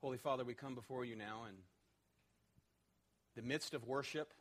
[0.00, 1.54] Holy Father, we come before you now in
[3.34, 4.32] the midst of worship.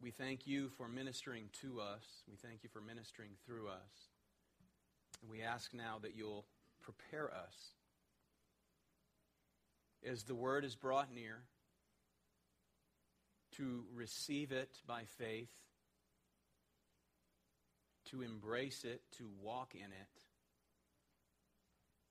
[0.00, 2.04] We thank you for ministering to us.
[2.30, 4.06] We thank you for ministering through us.
[5.20, 6.46] And we ask now that you'll
[6.80, 7.72] prepare us
[10.08, 11.40] as the word is brought near
[13.56, 15.50] to receive it by faith,
[18.12, 20.27] to embrace it, to walk in it,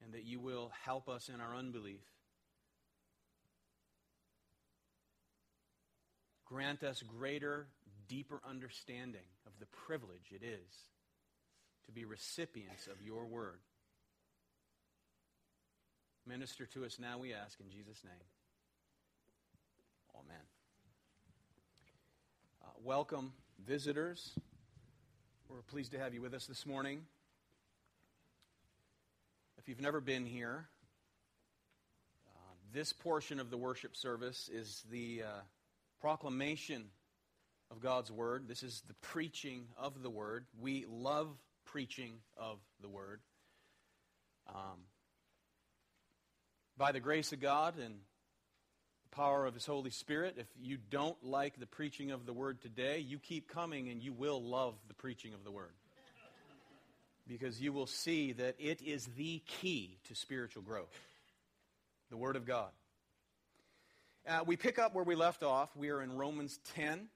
[0.04, 2.04] and that you will help us in our unbelief.
[6.46, 7.68] Grant us greater,
[8.08, 10.88] deeper understanding of the privilege it is
[11.86, 13.60] to be recipients of your word.
[16.26, 18.14] Minister to us now, we ask, in Jesus' name.
[20.16, 20.42] Amen.
[22.62, 23.32] Uh, welcome,
[23.66, 24.38] visitors.
[25.50, 27.02] We're pleased to have you with us this morning.
[29.68, 30.70] If you've never been here,
[32.26, 35.42] uh, this portion of the worship service is the uh,
[36.00, 36.86] proclamation
[37.70, 38.48] of God's Word.
[38.48, 40.46] This is the preaching of the Word.
[40.58, 41.28] We love
[41.66, 43.20] preaching of the Word.
[44.48, 44.86] Um,
[46.78, 47.96] by the grace of God and
[49.04, 52.62] the power of His Holy Spirit, if you don't like the preaching of the Word
[52.62, 55.74] today, you keep coming and you will love the preaching of the Word.
[57.28, 60.96] Because you will see that it is the key to spiritual growth
[62.10, 62.70] the Word of God.
[64.26, 65.76] Uh, we pick up where we left off.
[65.76, 67.08] We are in Romans 10.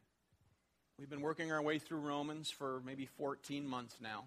[1.00, 4.26] We've been working our way through Romans for maybe 14 months now.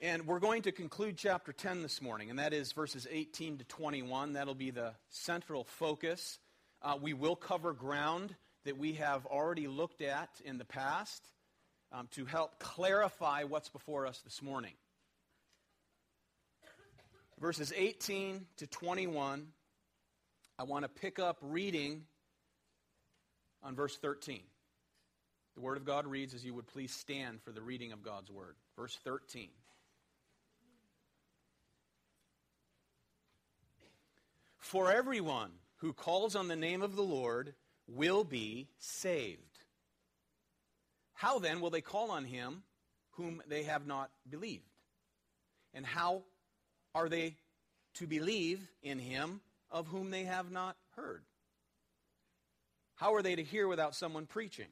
[0.00, 3.64] And we're going to conclude chapter 10 this morning, and that is verses 18 to
[3.64, 4.34] 21.
[4.34, 6.38] That'll be the central focus.
[6.82, 11.22] Uh, we will cover ground that we have already looked at in the past
[11.94, 14.72] um, to help clarify what's before us this morning.
[17.40, 19.46] Verses 18 to 21
[20.56, 22.04] I want to pick up reading
[23.60, 24.40] on verse 13.
[25.56, 28.30] The Word of God reads as you would please stand for the reading of God's
[28.30, 28.54] Word.
[28.76, 29.48] Verse 13.
[34.58, 37.54] For everyone who calls on the name of the Lord
[37.88, 39.53] will be saved.
[41.24, 42.64] How then will they call on him
[43.12, 44.68] whom they have not believed?
[45.72, 46.24] And how
[46.94, 47.36] are they
[47.94, 49.40] to believe in him
[49.70, 51.22] of whom they have not heard?
[52.96, 54.68] How are they to hear without someone preaching?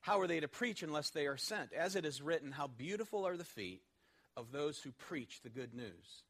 [0.00, 1.74] How are they to preach unless they are sent?
[1.74, 3.82] As it is written, How beautiful are the feet
[4.38, 6.22] of those who preach the good news.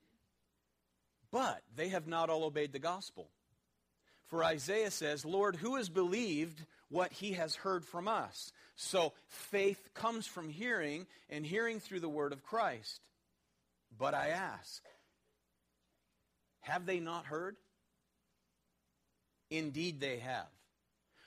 [1.30, 3.28] But they have not all obeyed the gospel.
[4.26, 8.52] For Isaiah says, Lord, who has believed what he has heard from us?
[8.76, 13.00] So faith comes from hearing, and hearing through the word of Christ.
[13.98, 14.82] But I ask,
[16.60, 17.56] have they not heard?
[19.50, 20.46] Indeed, they have.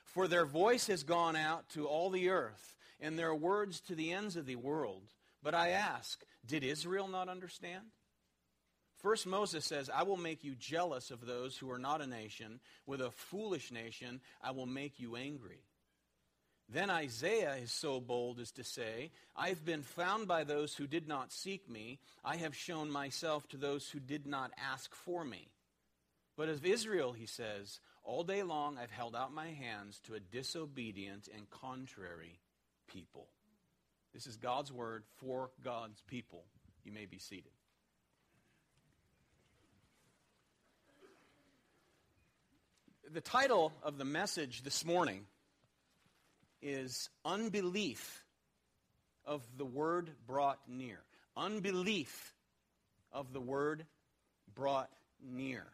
[0.06, 4.12] For their voice has gone out to all the earth, and their words to the
[4.12, 5.04] ends of the world.
[5.42, 7.86] But I ask, did Israel not understand?
[9.02, 12.60] First, Moses says, I will make you jealous of those who are not a nation.
[12.86, 15.64] With a foolish nation, I will make you angry.
[16.70, 21.08] Then Isaiah is so bold as to say, I've been found by those who did
[21.08, 22.00] not seek me.
[22.24, 25.50] I have shown myself to those who did not ask for me.
[26.38, 30.20] But of Israel, he says, all day long I've held out my hands to a
[30.20, 32.40] disobedient and contrary
[32.88, 33.28] people.
[34.14, 36.46] This is God's word for God's people.
[36.84, 37.52] You may be seated.
[43.14, 45.26] The title of the message this morning
[46.62, 48.24] is Unbelief
[49.26, 51.00] of the Word Brought Near.
[51.36, 52.34] Unbelief
[53.12, 53.86] of the Word
[54.56, 54.90] Brought
[55.22, 55.66] Near.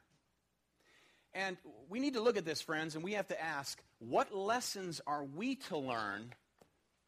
[1.35, 1.57] And
[1.89, 5.23] we need to look at this, friends, and we have to ask what lessons are
[5.23, 6.33] we to learn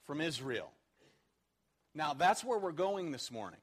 [0.05, 0.69] from Israel?
[1.95, 3.61] Now, that's where we're going this morning.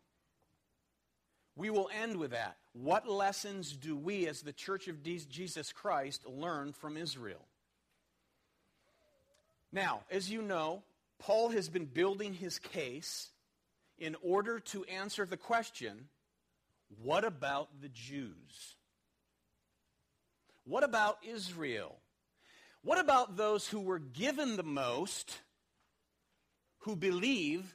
[1.55, 2.57] We will end with that.
[2.83, 7.41] What lessons do we, as the Church of Jesus Christ, learn from Israel?
[9.73, 10.83] Now, as you know,
[11.19, 13.31] Paul has been building his case
[13.99, 16.09] in order to answer the question
[17.03, 18.77] what about the Jews?
[20.65, 21.97] What about Israel?
[22.83, 25.39] What about those who were given the most,
[26.81, 27.75] who believe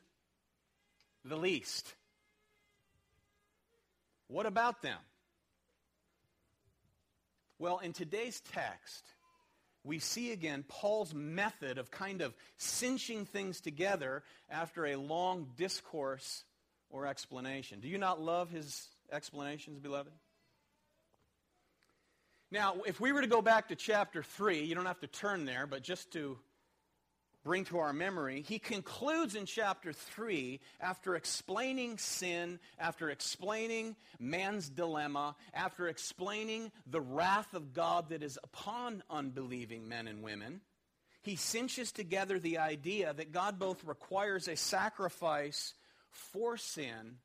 [1.25, 1.95] the least?
[4.31, 4.97] What about them?
[7.59, 9.03] Well, in today's text,
[9.83, 16.45] we see again Paul's method of kind of cinching things together after a long discourse
[16.89, 17.81] or explanation.
[17.81, 20.13] Do you not love his explanations, beloved?
[22.51, 25.43] Now, if we were to go back to chapter 3, you don't have to turn
[25.43, 26.37] there, but just to
[27.43, 34.69] bring to our memory, he concludes in chapter 3 after explaining sin, after explaining man's
[34.69, 40.61] dilemma, after explaining the wrath of God that is upon unbelieving men and women.
[41.23, 45.73] He cinches together the idea that God both requires a sacrifice
[46.09, 47.17] for sin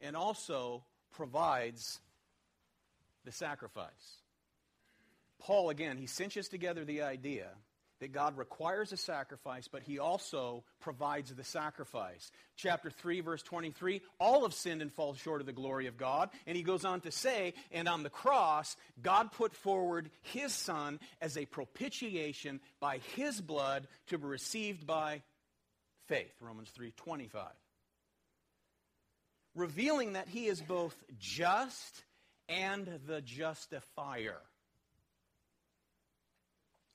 [0.00, 2.00] and also provides
[3.24, 4.20] the sacrifice.
[5.38, 7.48] Paul, again, he cinches together the idea
[8.00, 12.32] that God requires a sacrifice, but he also provides the sacrifice.
[12.56, 16.30] Chapter 3, verse 23 all have sinned and fall short of the glory of God.
[16.46, 20.98] And he goes on to say, and on the cross, God put forward his Son
[21.20, 25.22] as a propitiation by his blood to be received by
[26.08, 26.32] faith.
[26.40, 27.46] Romans 3 25.
[29.54, 32.04] Revealing that he is both just
[32.48, 34.38] and the justifier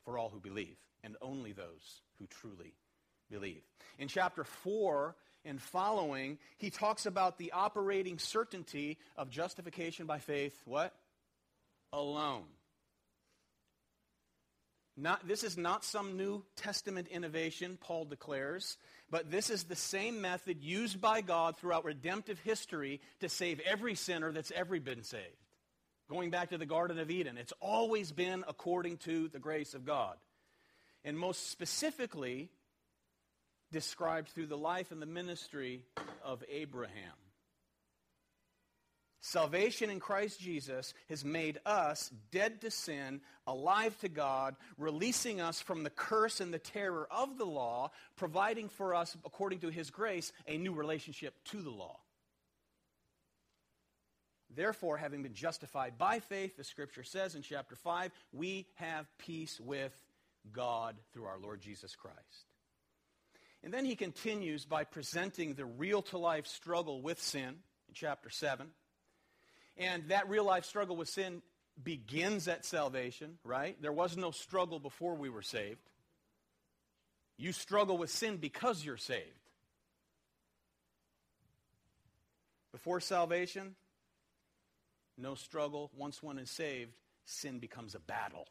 [0.04, 2.74] for all who believe and only those who truly
[3.30, 3.62] believe.
[4.00, 5.16] In chapter 4
[5.46, 10.94] and following, he talks about the operating certainty of justification by faith, what?
[11.94, 12.46] Alone.
[14.98, 18.78] Not, this is not some New Testament innovation, Paul declares,
[19.12, 23.96] but this is the same method used by God throughout redemptive history to save every
[23.96, 25.24] sinner that's ever been saved.
[26.10, 29.86] Going back to the Garden of Eden, it's always been according to the grace of
[29.86, 30.16] God
[31.06, 32.50] and most specifically
[33.72, 35.84] described through the life and the ministry
[36.24, 37.14] of Abraham.
[39.22, 45.62] Salvation in Christ Jesus has made us dead to sin, alive to God, releasing us
[45.62, 49.90] from the curse and the terror of the law, providing for us, according to his
[49.90, 52.00] grace, a new relationship to the law.
[54.56, 59.60] Therefore, having been justified by faith, the scripture says in chapter 5, we have peace
[59.60, 59.92] with
[60.54, 62.46] God through our Lord Jesus Christ.
[63.64, 67.50] And then he continues by presenting the real to life struggle with sin
[67.88, 68.68] in chapter 7.
[69.78, 71.42] And that real life struggle with sin
[71.84, 73.76] begins at salvation, right?
[73.82, 75.82] There was no struggle before we were saved.
[77.38, 79.24] You struggle with sin because you're saved.
[82.72, 83.76] Before salvation,
[85.18, 85.92] no struggle.
[85.98, 86.92] Once one is saved,
[87.26, 88.48] sin becomes a battle.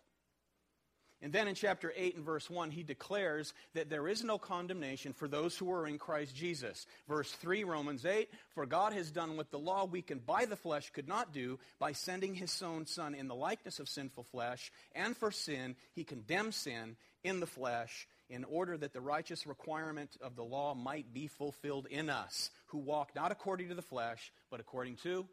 [1.22, 5.12] And then in chapter 8 and verse 1, he declares that there is no condemnation
[5.12, 6.86] for those who are in Christ Jesus.
[7.08, 10.90] Verse 3, Romans 8, for God has done what the law weakened by the flesh
[10.90, 14.70] could not do by sending his own Son in the likeness of sinful flesh.
[14.94, 20.16] And for sin, he condemned sin in the flesh in order that the righteous requirement
[20.20, 24.32] of the law might be fulfilled in us, who walk not according to the flesh,
[24.50, 25.26] but according to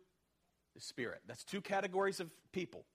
[0.73, 1.21] the Spirit.
[1.27, 2.85] That's two categories of people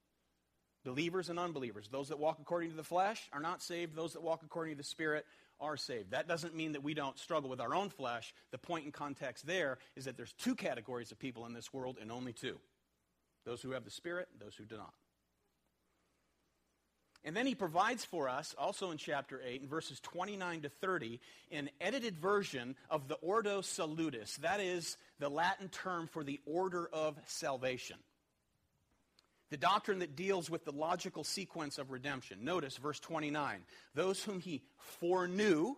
[0.87, 1.89] believers and unbelievers.
[1.91, 3.97] Those that walk according to the flesh are not saved.
[3.97, 5.27] Those that walk according to the Spirit
[5.61, 6.13] are saved.
[6.13, 8.33] That doesn't mean that we don't struggle with our own flesh.
[8.53, 11.97] The point in context there is that there's two categories of people in this world
[12.01, 12.59] and only two
[13.45, 14.93] those who have the Spirit those who do not.
[17.25, 21.21] And then he provides for us, also in chapter 8, in verses 29 to 30,
[21.51, 24.37] an edited version of the Ordo Salutis.
[24.37, 27.97] That is the Latin term for the order of salvation.
[29.51, 32.45] The doctrine that deals with the logical sequence of redemption.
[32.45, 33.61] Notice verse 29.
[33.95, 35.77] Those whom he foreknew,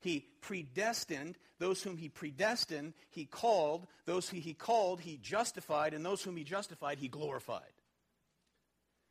[0.00, 1.38] he predestined.
[1.58, 3.86] Those whom he predestined, he called.
[4.04, 5.94] Those whom he called, he justified.
[5.94, 7.72] And those whom he justified, he glorified.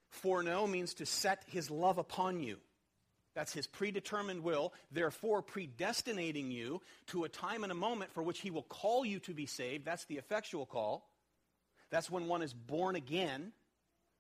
[0.10, 2.58] Foreknow means to set his love upon you.
[3.34, 8.40] That's his predetermined will, therefore predestinating you to a time and a moment for which
[8.40, 9.86] he will call you to be saved.
[9.86, 11.08] That's the effectual call.
[11.90, 13.52] That's when one is born again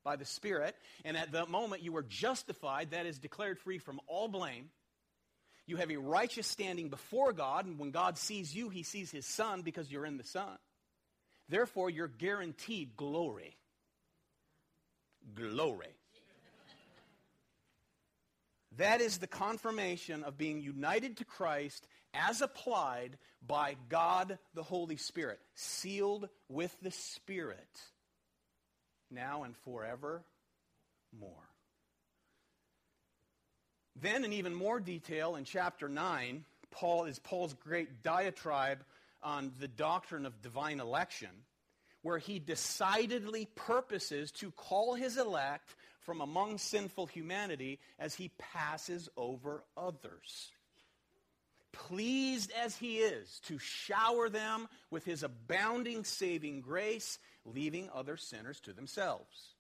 [0.04, 0.76] by the Spirit.
[1.04, 4.70] And at that moment, you are justified, that is, declared free from all blame.
[5.66, 9.26] You have a righteous standing before God, and when God sees you, he sees his
[9.26, 10.58] Son because you're in the Son.
[11.50, 13.58] Therefore, you're guaranteed glory.
[15.36, 15.88] Glory.
[18.78, 24.98] That is the confirmation of being united to Christ as applied by God the Holy
[24.98, 27.82] Spirit, sealed with the Spirit,
[29.12, 30.24] now and forever
[31.18, 31.32] more.
[34.00, 38.84] Then, in even more detail, in chapter 9, Paul is Paul's great diatribe
[39.24, 41.30] on the doctrine of divine election,
[42.04, 49.10] where he decidedly purposes to call his elect from among sinful humanity as he passes
[49.18, 50.52] over others.
[51.77, 58.60] Pleased as he is to shower them with his abounding saving grace, leaving other sinners
[58.62, 59.53] to themselves.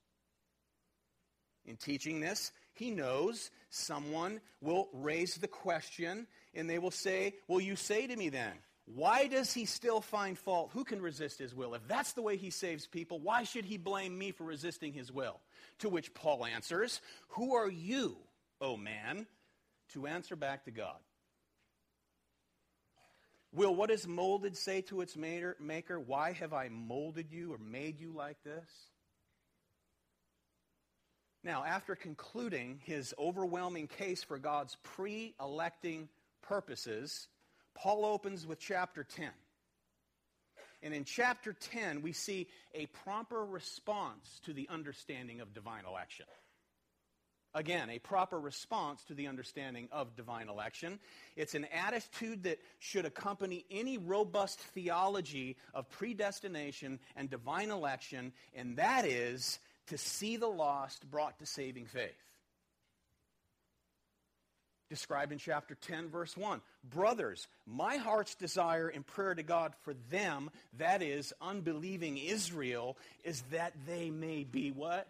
[1.65, 7.59] In teaching this, he knows someone will raise the question and they will say, Well,
[7.59, 8.53] you say to me then,
[8.95, 10.69] why does he still find fault?
[10.73, 11.73] Who can resist his will?
[11.73, 15.11] If that's the way he saves people, why should he blame me for resisting his
[15.11, 15.41] will?
[15.79, 18.15] To which Paul answers, Who are you,
[18.61, 19.27] O man,
[19.89, 20.95] to answer back to God?
[23.53, 27.99] Will what is molded say to its maker, Why have I molded you or made
[27.99, 28.69] you like this?
[31.43, 36.09] Now, after concluding his overwhelming case for God's pre electing
[36.41, 37.27] purposes,
[37.73, 39.29] Paul opens with chapter 10.
[40.83, 46.25] And in chapter 10, we see a proper response to the understanding of divine election.
[47.53, 50.99] Again, a proper response to the understanding of divine election.
[51.35, 58.77] It's an attitude that should accompany any robust theology of predestination and divine election, and
[58.77, 62.27] that is to see the lost brought to saving faith
[64.89, 66.61] described in chapter 10, verse 1.
[66.83, 73.41] Brothers, my heart's desire and prayer to God for them, that is, unbelieving Israel, is
[73.51, 75.07] that they may be what?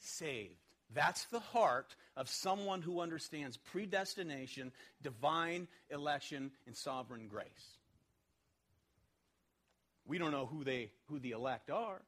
[0.00, 0.59] Saved.
[0.92, 7.78] That's the heart of someone who understands predestination, divine election, and sovereign grace.
[10.04, 12.02] We don't know who, they, who the elect are,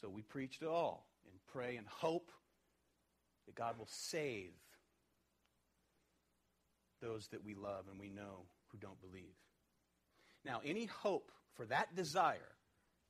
[0.00, 2.30] so we preach to all and pray and hope
[3.46, 4.52] that God will save
[7.00, 9.24] those that we love and we know who don't believe.
[10.44, 12.52] Now, any hope for that desire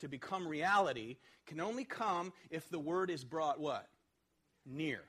[0.01, 3.89] to become reality can only come if the word is brought what?
[4.71, 5.01] Near.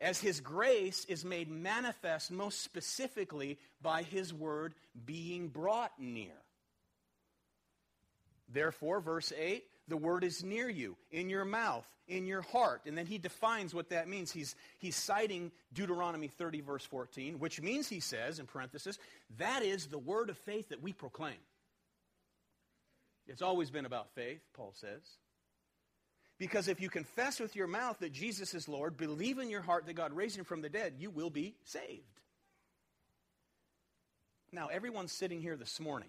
[0.00, 6.32] As his grace is made manifest most specifically by his word being brought near.
[8.52, 12.82] Therefore, verse 8, the word is near you, in your mouth, in your heart.
[12.86, 14.32] And then he defines what that means.
[14.32, 18.98] He's, he's citing Deuteronomy 30, verse 14, which means, he says, in parenthesis,
[19.38, 21.36] that is the word of faith that we proclaim.
[23.26, 25.00] It's always been about faith, Paul says.
[26.42, 29.86] Because if you confess with your mouth that Jesus is Lord, believe in your heart
[29.86, 32.02] that God raised him from the dead, you will be saved.
[34.50, 36.08] Now, everyone sitting here this morning,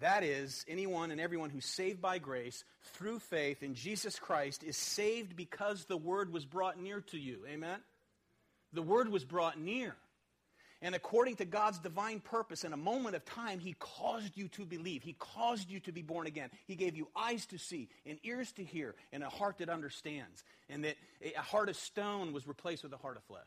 [0.00, 4.76] that is, anyone and everyone who's saved by grace through faith in Jesus Christ is
[4.76, 7.46] saved because the word was brought near to you.
[7.48, 7.78] Amen?
[8.72, 9.94] The word was brought near.
[10.82, 14.64] And according to God's divine purpose, in a moment of time, He caused you to
[14.64, 15.02] believe.
[15.02, 16.50] He caused you to be born again.
[16.66, 20.42] He gave you eyes to see, and ears to hear, and a heart that understands.
[20.70, 23.42] And that a heart of stone was replaced with a heart of flesh.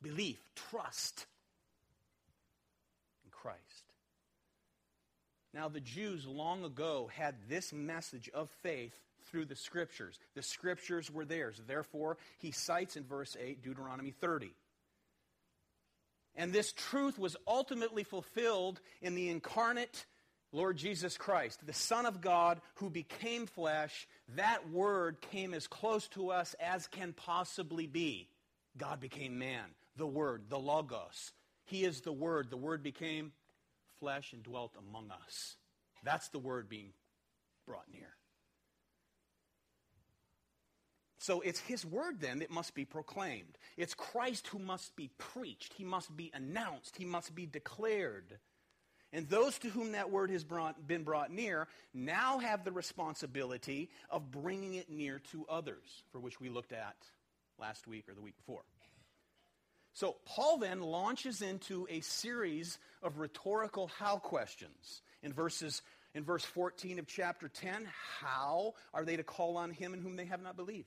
[0.00, 1.26] Belief, trust
[3.24, 3.60] in Christ.
[5.52, 8.94] Now, the Jews long ago had this message of faith
[9.30, 10.18] through the Scriptures.
[10.34, 11.60] The Scriptures were theirs.
[11.66, 14.52] Therefore, he cites in verse 8 Deuteronomy 30.
[16.36, 20.06] And this truth was ultimately fulfilled in the incarnate
[20.52, 24.06] Lord Jesus Christ, the Son of God who became flesh.
[24.36, 28.28] That word came as close to us as can possibly be.
[28.76, 29.64] God became man,
[29.96, 31.32] the Word, the Logos.
[31.64, 32.50] He is the Word.
[32.50, 33.32] The Word became
[33.98, 35.56] flesh and dwelt among us.
[36.02, 36.92] That's the word being
[37.66, 38.14] brought near.
[41.26, 43.58] So it's his word then that must be proclaimed.
[43.76, 45.74] It's Christ who must be preached.
[45.74, 46.94] He must be announced.
[46.96, 48.38] He must be declared.
[49.12, 53.90] And those to whom that word has brought, been brought near now have the responsibility
[54.08, 56.94] of bringing it near to others, for which we looked at
[57.58, 58.62] last week or the week before.
[59.94, 65.82] So Paul then launches into a series of rhetorical how questions in verses
[66.14, 67.88] in verse 14 of chapter 10.
[68.20, 70.86] How are they to call on him in whom they have not believed?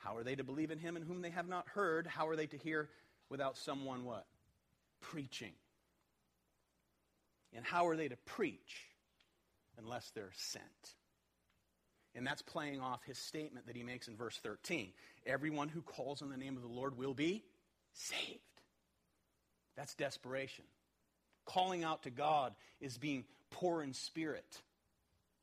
[0.00, 2.06] How are they to believe in him in whom they have not heard?
[2.06, 2.88] How are they to hear
[3.28, 4.26] without someone what?
[5.00, 5.52] Preaching.
[7.54, 8.88] And how are they to preach
[9.78, 10.64] unless they're sent?
[12.14, 14.88] And that's playing off his statement that he makes in verse 13.
[15.26, 17.44] Everyone who calls on the name of the Lord will be
[17.92, 18.40] saved.
[19.76, 20.64] That's desperation.
[21.44, 24.60] Calling out to God is being poor in spirit,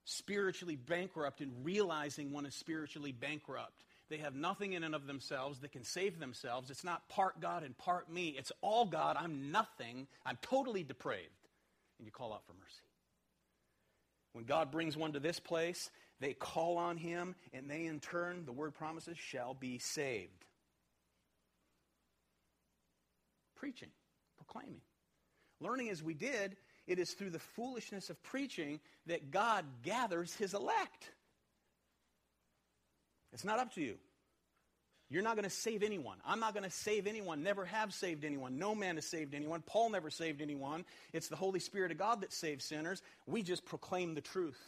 [0.03, 3.83] spiritually bankrupt, and realizing one is spiritually bankrupt.
[4.09, 6.69] They have nothing in and of themselves that can save themselves.
[6.69, 8.35] It's not part God and part me.
[8.37, 9.17] It's all God.
[9.19, 10.07] I'm nothing.
[10.25, 11.29] I'm totally depraved.
[11.99, 12.83] And you call out for mercy.
[14.33, 18.45] When God brings one to this place, they call on him, and they in turn,
[18.45, 20.45] the word promises, shall be saved
[23.57, 23.89] preaching,
[24.37, 24.81] proclaiming.
[25.59, 30.53] Learning as we did, it is through the foolishness of preaching that God gathers his
[30.53, 31.11] elect.
[33.37, 33.97] It's not up to you.
[35.11, 36.17] You're not going to save anyone.
[36.25, 37.43] I'm not going to save anyone.
[37.43, 38.57] Never have saved anyone.
[38.57, 39.61] No man has saved anyone.
[39.61, 40.85] Paul never saved anyone.
[41.13, 42.99] It's the Holy Spirit of God that saves sinners.
[43.27, 44.59] We just proclaim the truth.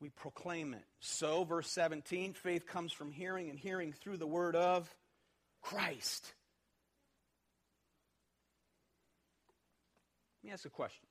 [0.00, 0.82] We proclaim it.
[0.98, 4.92] So, verse 17 faith comes from hearing, and hearing through the word of
[5.62, 6.34] Christ.
[10.42, 11.06] Let me ask a question.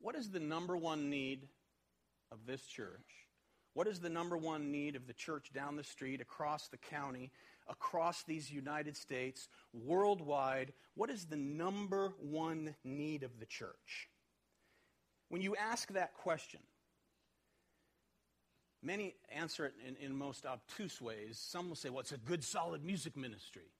[0.00, 1.46] What is the number one need
[2.32, 3.27] of this church?
[3.78, 7.30] What is the number one need of the church down the street, across the county,
[7.68, 10.72] across these United States, worldwide?
[10.96, 14.08] What is the number one need of the church?
[15.28, 16.58] When you ask that question,
[18.82, 21.38] many answer it in, in most obtuse ways.
[21.40, 23.70] Some will say, well, it's a good, solid music ministry,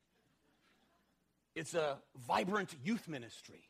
[1.57, 3.65] it's a vibrant youth ministry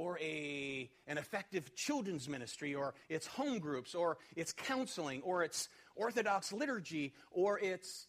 [0.00, 5.68] or a, an effective children's ministry, or it's home groups, or it's counseling, or it's
[5.94, 8.06] Orthodox liturgy, or it's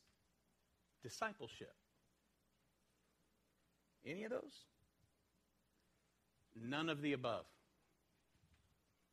[1.03, 1.74] discipleship.
[4.05, 4.63] Any of those?
[6.55, 7.43] None of the above.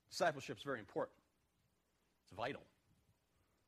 [0.08, 1.18] Discipleship is very important,
[2.23, 2.62] it's vital.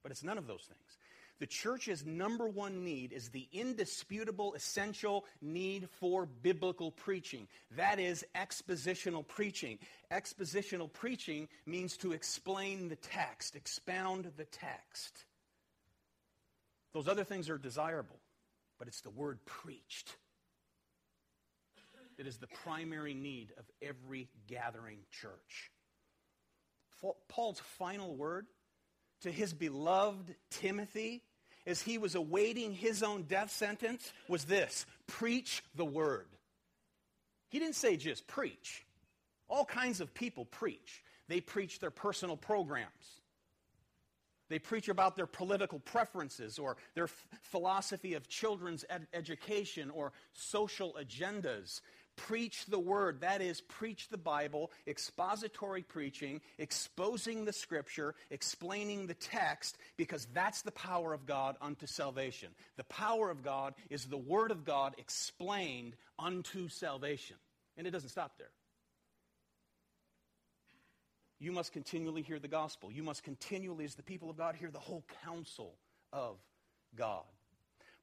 [0.04, 0.98] But it's none of those things.
[1.40, 7.48] The church's number one need is the indisputable, essential need for biblical preaching.
[7.76, 9.78] That is expositional preaching.
[10.12, 15.24] Expositional preaching means to explain the text, expound the text.
[16.92, 18.20] Those other things are desirable,
[18.78, 20.14] but it's the word preached.
[22.18, 25.70] It is the primary need of every gathering church.
[27.28, 28.46] Paul's final word
[29.22, 31.22] to his beloved Timothy
[31.66, 36.26] as he was awaiting his own death sentence was this preach the word.
[37.48, 38.84] He didn't say just preach.
[39.48, 41.02] All kinds of people preach.
[41.28, 43.20] They preach their personal programs.
[44.48, 50.12] They preach about their political preferences or their f- philosophy of children's ed- education or
[50.32, 51.80] social agendas
[52.26, 53.20] preach the word.
[53.20, 60.62] That is, preach the Bible, expository preaching, exposing the scripture, explaining the text, because that's
[60.62, 62.50] the power of God unto salvation.
[62.76, 67.36] The power of God is the word of God explained unto salvation.
[67.76, 68.50] And it doesn't stop there.
[71.38, 72.92] You must continually hear the gospel.
[72.92, 75.74] You must continually, as the people of God, hear the whole counsel
[76.12, 76.36] of
[76.94, 77.24] God.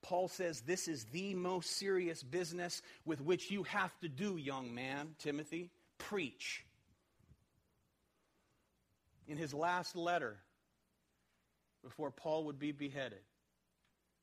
[0.01, 4.73] Paul says this is the most serious business with which you have to do, young
[4.73, 5.71] man, Timothy.
[5.97, 6.63] Preach.
[9.27, 10.37] In his last letter,
[11.83, 13.19] before Paul would be beheaded,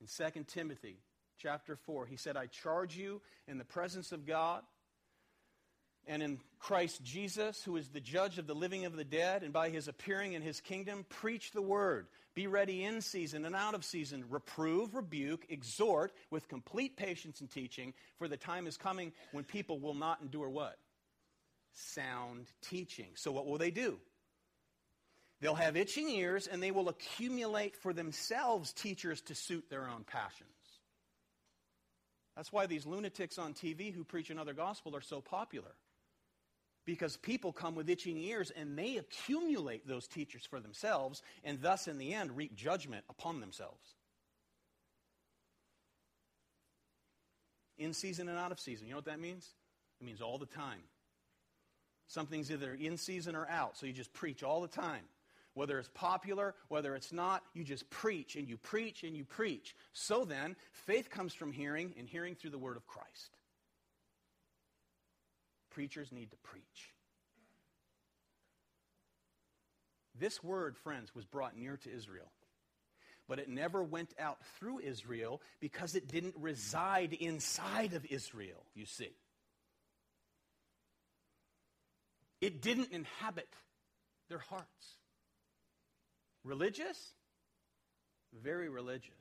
[0.01, 0.97] in 2 Timothy
[1.37, 4.63] chapter 4, he said, I charge you in the presence of God
[6.07, 9.53] and in Christ Jesus, who is the judge of the living of the dead, and
[9.53, 12.07] by his appearing in his kingdom, preach the word.
[12.33, 14.25] Be ready in season and out of season.
[14.29, 19.79] Reprove, rebuke, exhort with complete patience and teaching, for the time is coming when people
[19.79, 20.77] will not endure what?
[21.73, 23.11] Sound teaching.
[23.15, 23.99] So, what will they do?
[25.41, 30.03] They'll have itching ears and they will accumulate for themselves teachers to suit their own
[30.05, 30.49] passions.
[32.35, 35.71] That's why these lunatics on TV who preach another gospel are so popular
[36.85, 41.87] because people come with itching ears and they accumulate those teachers for themselves and thus
[41.87, 43.95] in the end reap judgment upon themselves.
[47.77, 48.87] In season and out of season.
[48.87, 49.49] You know what that means?
[49.99, 50.79] It means all the time.
[52.07, 55.03] Something's either in season or out so you just preach all the time.
[55.55, 59.75] Whether it's popular whether it's not you just preach and you preach and you preach.
[59.93, 63.37] So then faith comes from hearing and hearing through the word of christ
[65.75, 66.93] Preachers need to preach.
[70.17, 72.31] This word, friends, was brought near to Israel.
[73.27, 78.85] But it never went out through Israel because it didn't reside inside of Israel, you
[78.85, 79.11] see.
[82.39, 83.49] It didn't inhabit
[84.29, 84.95] their hearts.
[86.45, 87.11] Religious?
[88.41, 89.11] Very religious.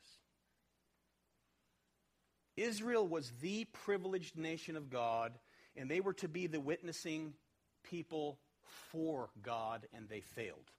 [2.57, 5.33] Israel was the privileged nation of God
[5.77, 7.35] and they were to be the witnessing
[7.83, 8.39] people
[8.91, 10.71] for God, and they failed.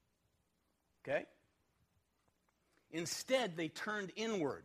[1.03, 1.25] Okay?
[2.91, 4.63] Instead, they turned inward.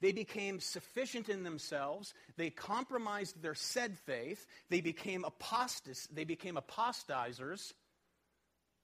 [0.00, 2.12] They became sufficient in themselves.
[2.36, 4.46] They compromised their said faith.
[4.68, 7.72] They became apostas- They became apostatizers.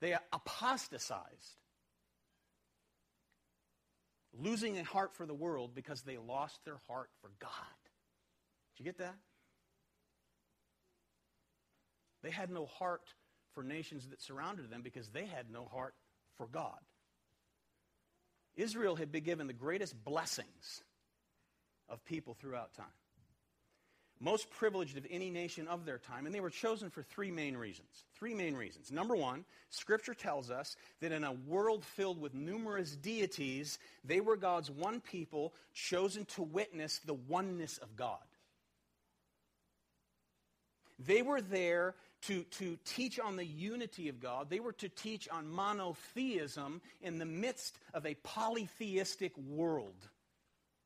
[0.01, 1.57] They apostatized,
[4.33, 7.53] losing a heart for the world because they lost their heart for God.
[8.75, 9.15] Did you get that?
[12.23, 13.15] They had no heart
[13.55, 15.95] for nations that surrounded them because they had no heart
[16.37, 16.79] for God.
[18.57, 20.83] Israel had been given the greatest blessings
[21.89, 22.87] of people throughout time.
[24.21, 27.57] Most privileged of any nation of their time, and they were chosen for three main
[27.57, 28.05] reasons.
[28.15, 28.93] Three main reasons.
[28.93, 34.37] Number one, Scripture tells us that in a world filled with numerous deities, they were
[34.37, 38.19] God's one people chosen to witness the oneness of God.
[41.01, 44.49] They were there to, to teach on the unity of God.
[44.49, 50.09] They were to teach on monotheism in the midst of a polytheistic world.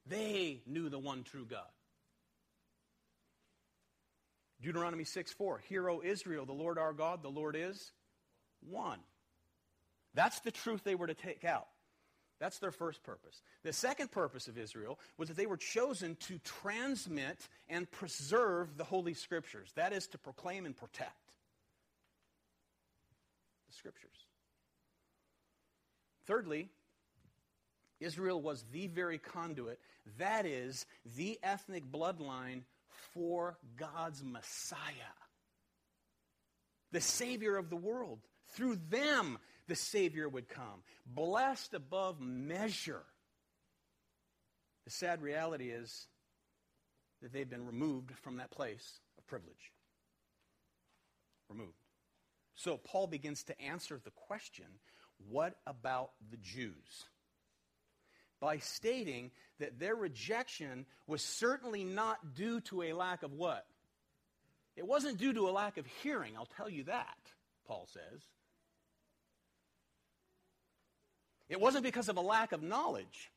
[0.06, 1.66] They knew the one true God.
[4.62, 5.62] Deuteronomy 6 4.
[5.68, 7.92] Hear, O Israel, the Lord our God, the Lord is
[8.68, 9.00] one.
[10.14, 11.66] That's the truth they were to take out.
[12.38, 13.40] That's their first purpose.
[13.62, 18.84] The second purpose of Israel was that they were chosen to transmit and preserve the
[18.84, 19.72] Holy Scriptures.
[19.74, 21.25] That is, to proclaim and protect
[23.76, 24.26] Scriptures.
[26.26, 26.68] Thirdly,
[28.00, 29.78] Israel was the very conduit,
[30.18, 30.86] that is,
[31.16, 32.62] the ethnic bloodline
[33.14, 35.14] for God's Messiah,
[36.92, 38.20] the Savior of the world.
[38.48, 43.02] Through them, the Savior would come, blessed above measure.
[44.84, 46.06] The sad reality is
[47.22, 49.72] that they've been removed from that place of privilege.
[51.48, 51.85] Removed.
[52.56, 54.66] So Paul begins to answer the question
[55.30, 57.04] what about the Jews?
[58.40, 63.66] By stating that their rejection was certainly not due to a lack of what?
[64.76, 67.16] It wasn't due to a lack of hearing, I'll tell you that,
[67.66, 68.20] Paul says.
[71.48, 73.30] It wasn't because of a lack of knowledge,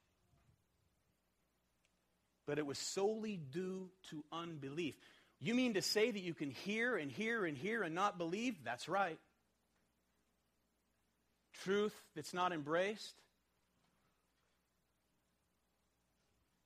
[2.46, 4.96] but it was solely due to unbelief.
[5.42, 8.56] You mean to say that you can hear and hear and hear and not believe?
[8.64, 9.20] That's right.
[11.64, 13.16] Truth that's not embraced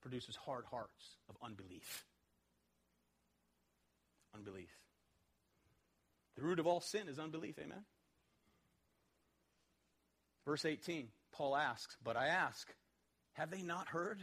[0.02, 2.04] produces hard hearts of unbelief.
[4.36, 4.70] Unbelief.
[6.36, 7.86] The root of all sin is unbelief, amen?
[10.46, 11.08] Verse 18.
[11.32, 12.68] Paul asks, But I ask,
[13.34, 14.20] have they not heard?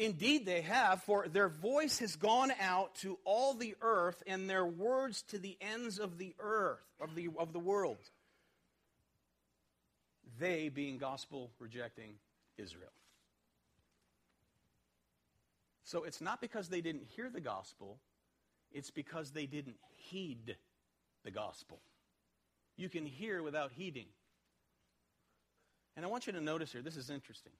[0.00, 4.64] Indeed, they have, for their voice has gone out to all the earth, and their
[4.64, 7.98] words to the ends of the earth, of the, of the world.
[10.38, 12.14] They being gospel rejecting
[12.56, 12.92] Israel.
[15.84, 17.98] So it's not because they didn't hear the gospel,
[18.72, 20.56] it's because they didn't heed
[21.24, 21.78] the gospel.
[22.78, 24.06] You can hear without heeding.
[25.94, 27.52] And I want you to notice here, this is interesting.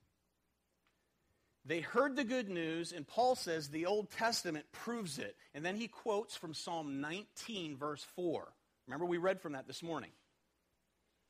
[1.64, 5.36] They heard the good news, and Paul says the Old Testament proves it.
[5.54, 8.48] And then he quotes from Psalm 19, verse 4.
[8.86, 10.10] Remember, we read from that this morning.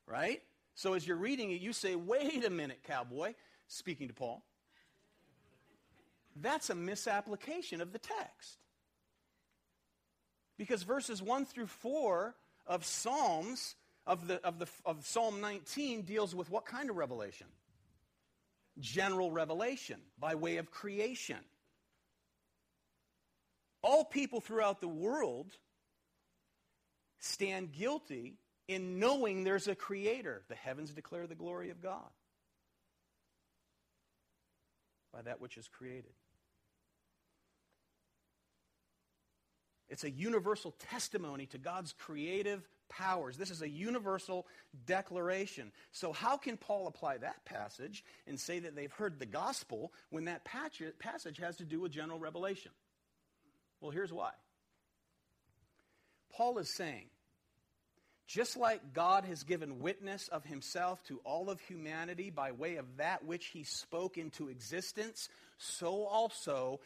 [0.07, 0.41] Right?
[0.75, 3.33] So as you're reading it, you say, wait a minute, cowboy,
[3.67, 4.43] speaking to Paul.
[6.35, 8.57] That's a misapplication of the text.
[10.57, 12.35] Because verses 1 through 4
[12.67, 13.75] of Psalms
[14.07, 17.47] of, the, of, the, of Psalm 19 deals with what kind of revelation?
[18.81, 21.37] General revelation by way of creation.
[23.81, 25.51] All people throughout the world
[27.19, 30.43] stand guilty in knowing there's a creator.
[30.49, 32.09] The heavens declare the glory of God
[35.13, 36.13] by that which is created.
[39.89, 43.37] It's a universal testimony to God's creative powers.
[43.37, 44.45] This is a universal
[44.85, 45.71] declaration.
[45.91, 50.25] So, how can Paul apply that passage and say that they've heard the gospel when
[50.25, 52.71] that passage has to do with general revelation?
[53.79, 54.31] Well, here's why.
[56.33, 57.05] Paul is saying,
[58.27, 62.97] just like God has given witness of himself to all of humanity by way of
[62.97, 65.27] that which he spoke into existence,
[65.57, 66.79] so also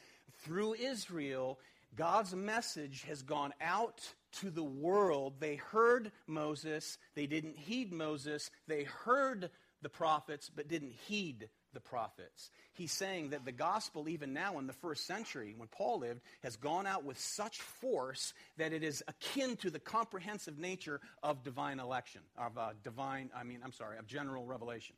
[0.44, 1.60] through Israel,
[1.96, 4.02] God's message has gone out
[4.42, 5.36] to the world.
[5.40, 8.50] They heard Moses, they didn't heed Moses.
[8.68, 9.50] They heard
[9.82, 12.50] the prophets, but didn't heed the prophets.
[12.74, 16.56] He's saying that the gospel, even now in the first century, when Paul lived, has
[16.56, 21.80] gone out with such force that it is akin to the comprehensive nature of divine
[21.80, 24.96] election, of uh, divine, I mean, I'm sorry, of general revelation.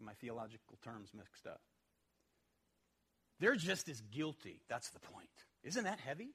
[0.00, 1.60] My theological terms mixed up.
[3.40, 4.60] They're just as guilty.
[4.68, 5.28] That's the point.
[5.62, 6.30] Isn't that heavy?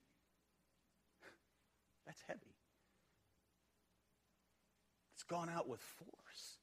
[2.05, 2.55] That's heavy.
[5.15, 6.57] It's gone out with force.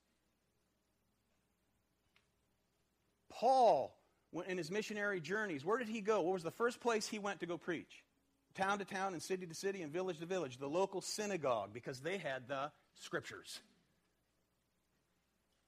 [3.30, 3.96] Paul,
[4.32, 6.20] went in his missionary journeys, where did he go?
[6.20, 8.04] What was the first place he went to go preach?
[8.54, 12.00] town to town and city to city and village to village, the local synagogue, because
[12.00, 13.60] they had the scriptures.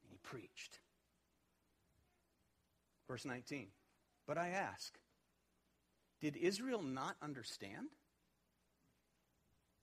[0.02, 0.78] And he preached.
[3.08, 3.68] Verse 19.
[4.26, 4.96] But I ask,
[6.20, 7.88] did Israel not understand?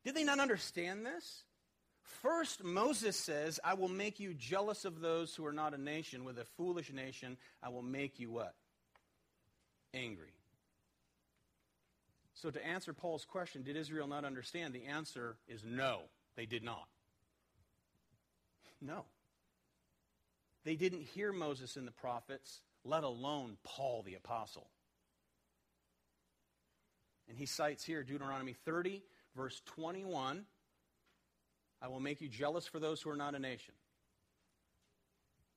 [0.10, 1.44] Did they not understand this?
[2.02, 6.26] First, Moses says, I will make you jealous of those who are not a nation.
[6.26, 8.56] With a foolish nation, I will make you what?
[9.94, 10.34] Angry.
[12.34, 14.74] So, to answer Paul's question, did Israel not understand?
[14.74, 16.00] The answer is no,
[16.36, 16.88] they did not.
[18.82, 19.06] No.
[20.64, 24.72] They didn't hear Moses and the prophets, let alone Paul the apostle.
[27.28, 29.04] And he cites here Deuteronomy 30,
[29.36, 30.46] verse 21
[31.82, 33.74] I will make you jealous for those who are not a nation.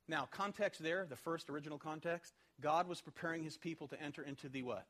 [0.09, 4.49] Now, context there, the first original context, God was preparing his people to enter into
[4.49, 4.87] the what?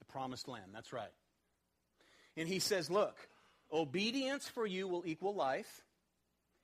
[0.00, 0.72] The promised land.
[0.74, 1.12] That's right.
[2.36, 3.16] And he says, look,
[3.72, 5.82] obedience for you will equal life,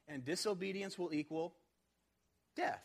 [0.08, 1.54] and disobedience will equal
[2.56, 2.84] death.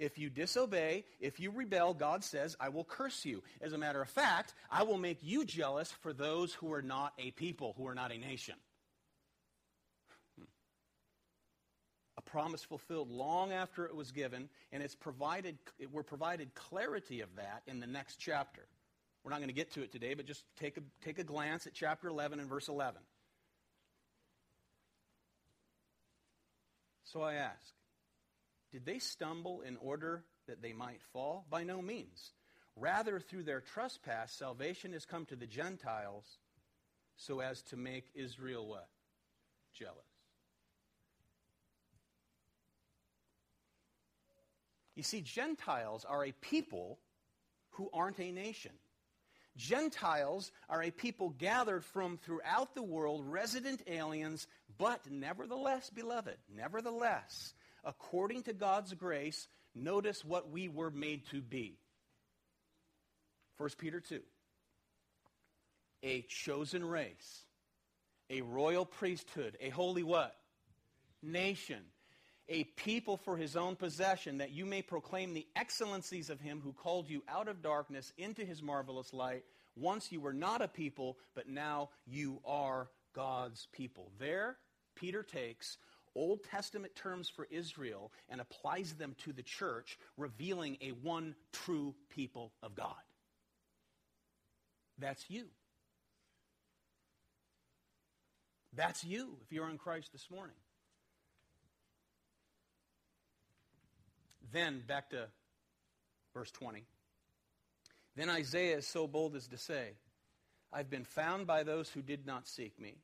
[0.00, 3.42] If you disobey, if you rebel, God says, I will curse you.
[3.60, 7.12] As a matter of fact, I will make you jealous for those who are not
[7.18, 8.54] a people, who are not a nation.
[10.38, 10.46] Hmm.
[12.16, 15.58] a promise fulfilled long after it was given, and it's provided,
[15.92, 18.62] we're provided clarity of that in the next chapter.
[19.22, 21.66] We're not going to get to it today, but just take a, take a glance
[21.66, 23.02] at chapter 11 and verse 11.
[27.04, 27.60] So I ask,
[28.72, 31.46] did they stumble in order that they might fall?
[31.50, 32.32] By no means.
[32.76, 36.24] Rather, through their trespass, salvation has come to the Gentiles
[37.16, 38.88] so as to make Israel what?
[39.74, 39.96] Jealous.
[44.94, 46.98] You see, Gentiles are a people
[47.70, 48.72] who aren't a nation.
[49.56, 54.46] Gentiles are a people gathered from throughout the world, resident aliens,
[54.78, 61.78] but nevertheless, beloved, nevertheless, according to God's grace, notice what we were made to be.
[63.58, 64.20] 1 Peter 2.
[66.02, 67.44] A chosen race,
[68.30, 70.34] a royal priesthood, a holy what?
[71.22, 71.82] Nation
[72.50, 76.72] a people for his own possession, that you may proclaim the excellencies of him who
[76.72, 79.44] called you out of darkness into his marvelous light.
[79.76, 84.10] Once you were not a people, but now you are God's people.
[84.18, 84.56] There,
[84.96, 85.78] Peter takes
[86.14, 91.94] Old Testament terms for Israel and applies them to the church, revealing a one true
[92.08, 92.94] people of God.
[94.98, 95.46] That's you.
[98.74, 100.56] That's you if you're in Christ this morning.
[104.52, 105.28] Then, back to
[106.34, 106.84] verse 20.
[108.16, 109.92] Then Isaiah is so bold as to say,
[110.72, 112.96] I've been found by those who did not seek me.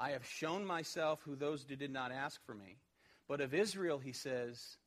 [0.00, 2.78] I have shown myself who those who did not ask for me.
[3.28, 4.78] But of Israel, he says,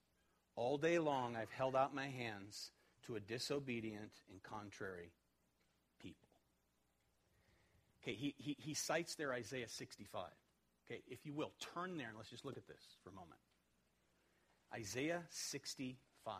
[0.55, 2.71] All day long I've held out my hands
[3.05, 5.11] to a disobedient and contrary
[6.01, 6.27] people.
[8.01, 10.25] Okay, he, he, he cites there Isaiah 65.
[10.89, 13.39] Okay, if you will, turn there and let's just look at this for a moment.
[14.73, 16.33] Isaiah 65.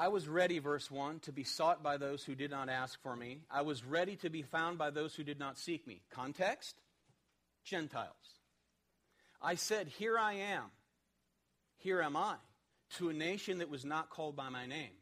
[0.00, 3.14] I was ready, verse 1, to be sought by those who did not ask for
[3.14, 3.40] me.
[3.50, 6.00] I was ready to be found by those who did not seek me.
[6.10, 6.80] Context?
[7.64, 8.38] Gentiles.
[9.42, 10.64] I said, Here I am.
[11.76, 12.36] Here am I,
[12.96, 14.96] to a nation that was not called by my name.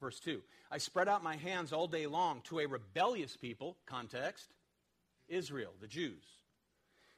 [0.00, 0.40] Verse 2
[0.70, 4.50] I spread out my hands all day long to a rebellious people, context,
[5.26, 6.22] Israel, the Jews,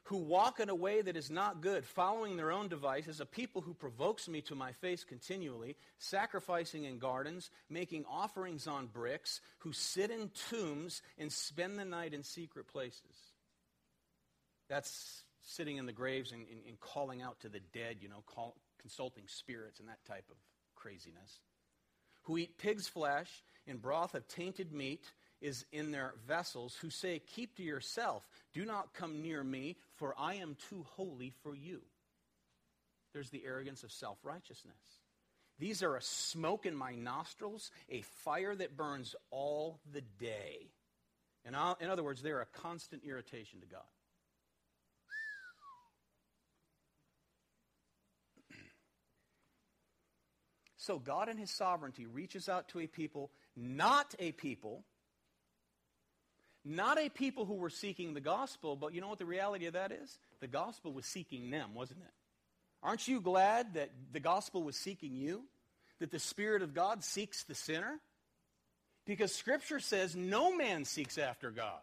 [0.07, 3.61] who walk in a way that is not good, following their own devices, a people
[3.61, 9.73] who provokes me to my face continually, sacrificing in gardens, making offerings on bricks, who
[9.73, 13.03] sit in tombs and spend the night in secret places.
[14.69, 18.23] That's sitting in the graves and, and, and calling out to the dead, you know,
[18.27, 20.37] call, consulting spirits and that type of
[20.77, 21.41] craziness
[22.27, 23.31] who eat pig's flesh
[23.67, 25.05] and broth of tainted meat
[25.41, 30.15] is in their vessels, who say, Keep to yourself, do not come near me, for
[30.19, 31.81] I am too holy for you.
[33.13, 34.77] There's the arrogance of self righteousness.
[35.59, 40.71] These are a smoke in my nostrils, a fire that burns all the day.
[41.47, 43.83] In, in other words, they're a constant irritation to God.
[50.87, 54.85] So God in his sovereignty reaches out to a people, not a people,
[56.69, 59.75] Not a people who were seeking the gospel, but you know what the reality of
[59.75, 60.19] that is?
[60.41, 62.13] The gospel was seeking them, wasn't it?
[62.83, 65.45] Aren't you glad that the gospel was seeking you?
[66.01, 68.01] That the Spirit of God seeks the sinner?
[69.07, 71.81] Because Scripture says no man seeks after God.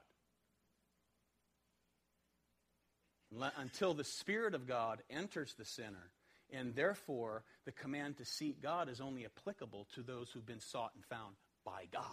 [3.58, 6.12] Until the Spirit of God enters the sinner,
[6.52, 10.91] and therefore the command to seek God is only applicable to those who've been sought
[10.93, 12.04] and found by God.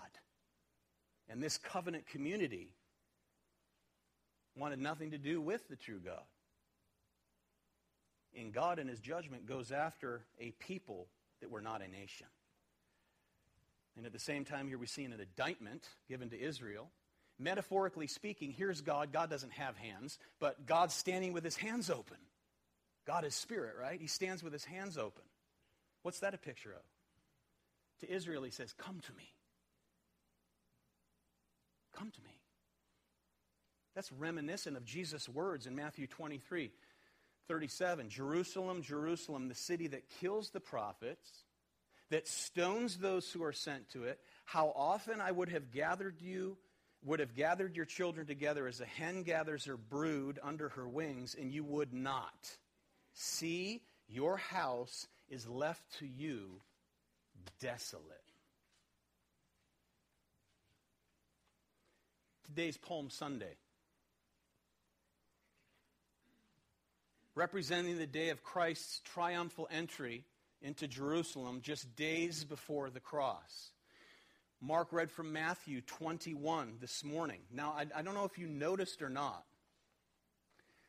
[1.30, 2.74] And this covenant community
[4.56, 6.24] wanted nothing to do with the true God.
[8.36, 11.06] And God, in his judgment, goes after a people
[11.40, 12.26] that were not a nation.
[13.96, 16.90] And at the same time, here we see an indictment given to Israel.
[17.38, 19.12] Metaphorically speaking, here's God.
[19.12, 22.16] God doesn't have hands, but God's standing with his hands open.
[23.06, 24.00] God is spirit, right?
[24.00, 25.24] He stands with his hands open.
[26.02, 26.82] What's that a picture of?
[28.00, 29.32] To Israel, he says, Come to me.
[31.96, 32.40] Come to me.
[33.94, 36.70] That's reminiscent of Jesus' words in Matthew 23
[37.48, 38.08] 37.
[38.08, 41.28] Jerusalem, Jerusalem, the city that kills the prophets,
[42.10, 44.20] that stones those who are sent to it.
[44.44, 46.58] How often I would have gathered you,
[47.04, 51.34] would have gathered your children together as a hen gathers her brood under her wings,
[51.38, 52.56] and you would not.
[53.14, 56.60] See, your house is left to you
[57.60, 58.19] desolate.
[62.50, 63.54] Today's Palm Sunday.
[67.36, 70.24] Representing the day of Christ's triumphal entry
[70.60, 73.70] into Jerusalem just days before the cross.
[74.60, 77.38] Mark read from Matthew 21 this morning.
[77.52, 79.44] Now, I, I don't know if you noticed or not,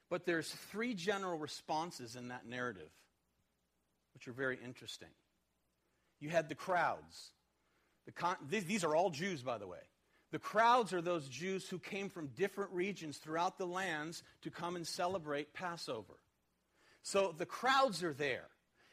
[0.10, 2.89] but there's three general responses in that narrative,
[4.15, 5.10] which are very interesting.
[6.19, 7.30] You had the crowds.
[8.08, 9.78] The con- these are all Jews, by the way.
[10.32, 14.76] The crowds are those Jews who came from different regions throughout the lands to come
[14.76, 16.13] and celebrate Passover.
[17.04, 18.48] So the crowds are there.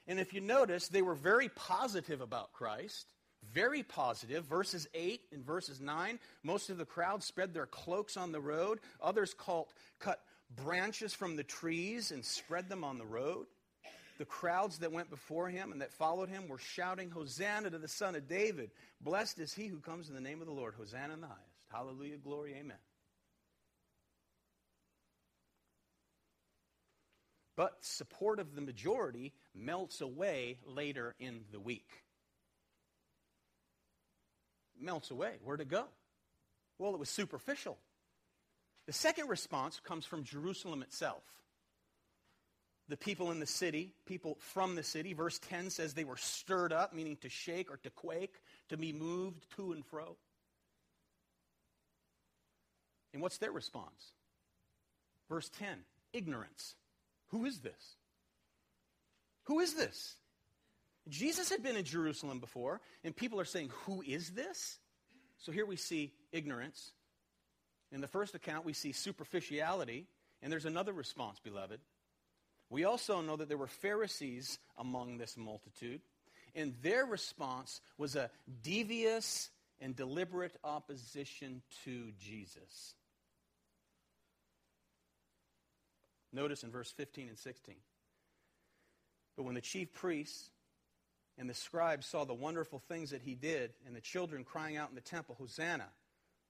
[0.07, 3.13] And if you notice, they were very positive about Christ.
[3.53, 4.45] Very positive.
[4.45, 8.81] Verses 8 and verses 9, most of the crowd spread their cloaks on the road.
[9.01, 9.69] Others called,
[10.01, 10.21] cut
[10.57, 13.47] branches from the trees and spread them on the road.
[14.19, 17.89] The crowds that went before him and that followed him were shouting, Hosanna to the
[17.89, 18.71] Son of David.
[19.01, 20.75] Blessed is he who comes in the name of the Lord.
[20.77, 21.43] Hosanna in the highest.
[21.73, 22.77] Hallelujah, glory, amen.
[27.57, 31.89] But support of the majority melts away later in the week.
[34.81, 35.35] Melts away.
[35.43, 35.85] Where'd it go?
[36.79, 37.79] Well, it was superficial.
[38.87, 41.23] The second response comes from Jerusalem itself.
[42.89, 46.73] The people in the city, people from the city, verse 10 says they were stirred
[46.73, 48.37] up, meaning to shake or to quake,
[48.71, 50.17] to be moved to and fro.
[53.13, 54.13] And what's their response?
[55.29, 55.79] Verse 10
[56.13, 56.75] ignorance.
[57.29, 57.97] Who is this?
[59.45, 60.17] Who is this?
[61.09, 64.79] Jesus had been in Jerusalem before, and people are saying, Who is this?
[65.39, 66.93] So here we see ignorance.
[67.93, 70.07] In the first account, we see superficiality,
[70.43, 71.81] and there's another response, beloved.
[72.71, 76.01] We also know that there were Pharisees among this multitude,
[76.55, 78.31] and their response was a
[78.63, 79.51] devious
[79.81, 82.95] and deliberate opposition to Jesus.
[86.33, 87.75] Notice in verse 15 and 16.
[89.37, 90.51] But when the chief priests
[91.39, 94.91] and the scribes saw the wonderful things that he did, and the children crying out
[94.91, 95.89] in the temple, Hosanna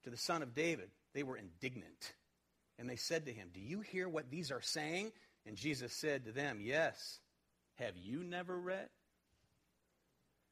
[0.03, 2.13] to the Son of David, they were indignant.
[2.77, 5.11] And they said to him, Do you hear what these are saying?
[5.45, 7.19] And Jesus said to them, Yes.
[7.79, 8.89] Have you never read?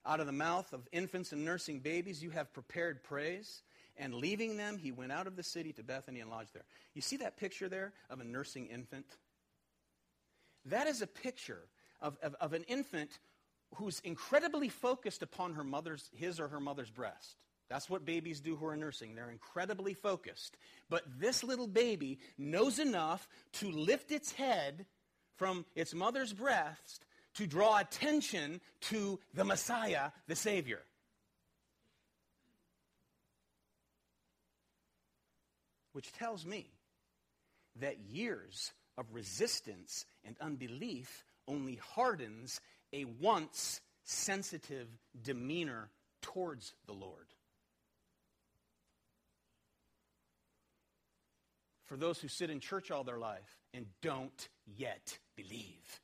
[0.06, 3.64] Out of the mouth of infants and nursing babies, you have prepared praise.
[3.98, 6.64] And leaving them, he went out of the city to Bethany and lodged there.
[6.94, 9.06] You see that picture there of a nursing infant?
[10.66, 11.68] That is a picture
[12.00, 13.20] of, of, of an infant
[13.76, 17.36] who's incredibly focused upon her mother's, his or her mother's breast.
[17.70, 19.16] That's what babies do who are nursing.
[19.16, 20.58] They're incredibly focused.
[20.90, 24.86] But this little baby knows enough to lift its head
[25.36, 30.82] from its mother's breast to draw attention to the Messiah, the Savior.
[35.92, 36.70] Which tells me
[37.80, 42.60] that years of resistance and unbelief only hardens
[42.94, 44.88] a once sensitive
[45.22, 45.90] demeanor
[46.22, 47.28] towards the Lord.
[51.88, 56.02] for those who sit in church all their life and don't yet believe.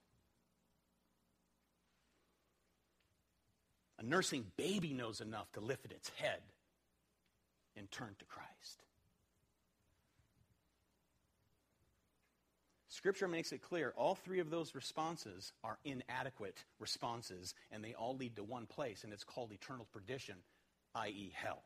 [3.99, 6.41] A nursing baby knows enough to lift its head
[7.77, 8.83] and turn to Christ.
[12.89, 18.15] Scripture makes it clear all three of those responses are inadequate responses, and they all
[18.15, 20.35] lead to one place, and it's called eternal perdition,
[20.95, 21.63] i.e., hell.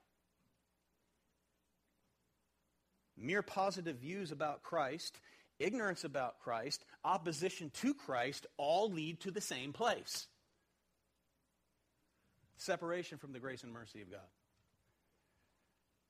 [3.17, 5.19] Mere positive views about Christ,
[5.59, 10.27] ignorance about Christ, opposition to Christ all lead to the same place
[12.57, 14.19] separation from the grace and mercy of God.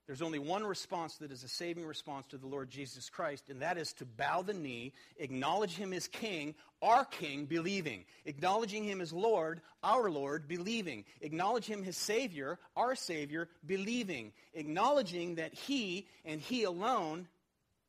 [0.07, 3.61] There's only one response that is a saving response to the Lord Jesus Christ, and
[3.61, 8.05] that is to bow the knee, acknowledge him as king, our king, believing.
[8.25, 11.03] Acknowledging him as Lord, our Lord, believing.
[11.19, 14.31] Acknowledge him as Savior, our Savior, believing.
[14.53, 17.27] Acknowledging that he and he alone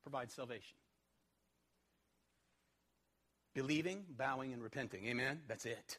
[0.02, 0.76] provides salvation.
[3.54, 5.06] Believing, bowing, and repenting.
[5.06, 5.42] Amen?
[5.46, 5.98] That's it.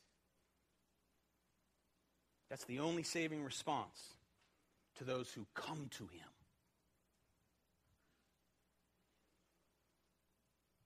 [2.49, 4.18] That's the only saving response
[4.97, 6.27] to those who come to him.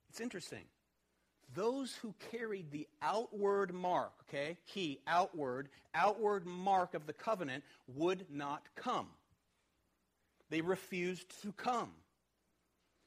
[0.10, 0.66] It's interesting.
[1.56, 7.64] Those who carried the outward mark, okay, key, outward, outward mark of the covenant
[7.96, 9.08] would not come.
[10.50, 11.90] They refused to come.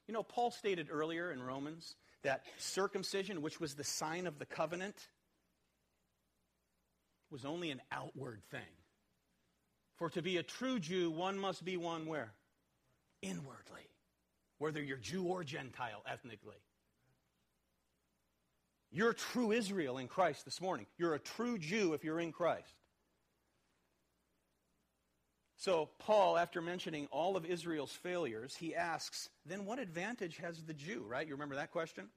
[0.07, 4.45] You know, Paul stated earlier in Romans that circumcision, which was the sign of the
[4.45, 5.07] covenant,
[7.29, 8.61] was only an outward thing.
[9.97, 12.31] For to be a true Jew, one must be one where?
[13.21, 13.89] Inwardly.
[14.59, 16.61] Whether you're Jew or Gentile ethnically.
[18.91, 20.85] You're true Israel in Christ this morning.
[20.97, 22.73] You're a true Jew if you're in Christ.
[25.57, 30.73] So, Paul, after mentioning all of Israel's failures, he asks, then what advantage has the
[30.73, 31.27] Jew, right?
[31.27, 32.09] You remember that question?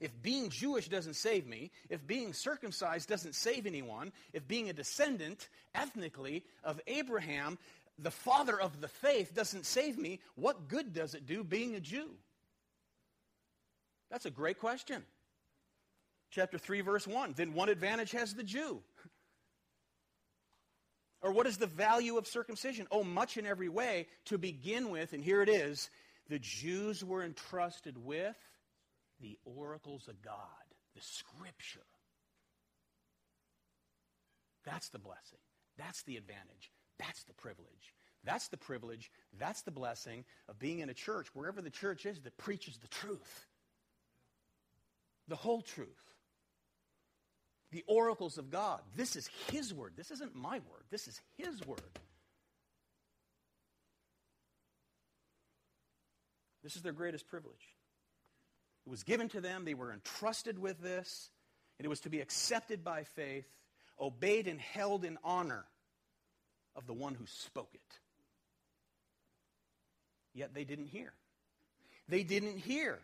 [0.00, 4.74] If being Jewish doesn't save me, if being circumcised doesn't save anyone, if being a
[4.74, 7.58] descendant ethnically of Abraham,
[7.98, 11.80] the father of the faith, doesn't save me, what good does it do being a
[11.80, 12.10] Jew?
[14.10, 15.02] That's a great question.
[16.30, 17.34] Chapter 3, verse 1.
[17.36, 18.82] Then what advantage has the Jew?
[21.22, 22.86] Or what is the value of circumcision?
[22.90, 24.06] Oh, much in every way.
[24.26, 25.88] To begin with, and here it is
[26.28, 28.36] the Jews were entrusted with
[29.20, 30.34] the oracles of God,
[30.94, 31.86] the scripture.
[34.64, 35.38] That's the blessing.
[35.78, 36.72] That's the advantage.
[36.98, 37.94] That's the privilege.
[38.24, 39.10] That's the privilege.
[39.38, 42.88] That's the blessing of being in a church, wherever the church is, that preaches the
[42.88, 43.46] truth.
[45.28, 45.88] The whole truth.
[47.70, 48.80] The oracles of God.
[48.96, 49.92] This is His word.
[49.96, 50.84] This isn't my word.
[50.90, 51.80] This is His word.
[56.62, 57.75] This is their greatest privilege.
[58.86, 61.30] It was given to them, they were entrusted with this,
[61.78, 63.46] and it was to be accepted by faith,
[64.00, 65.64] obeyed and held in honor
[66.76, 67.98] of the one who spoke it.
[70.34, 71.12] Yet they didn't hear.
[72.08, 73.00] They didn't hear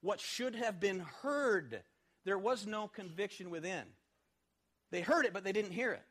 [0.00, 1.82] what should have been heard.
[2.24, 3.84] There was no conviction within.
[4.90, 6.02] They heard it, but they didn't hear it.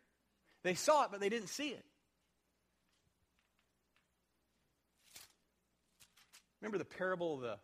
[0.63, 1.85] They saw it, but they didn't see it.
[6.61, 7.57] Remember the parable of the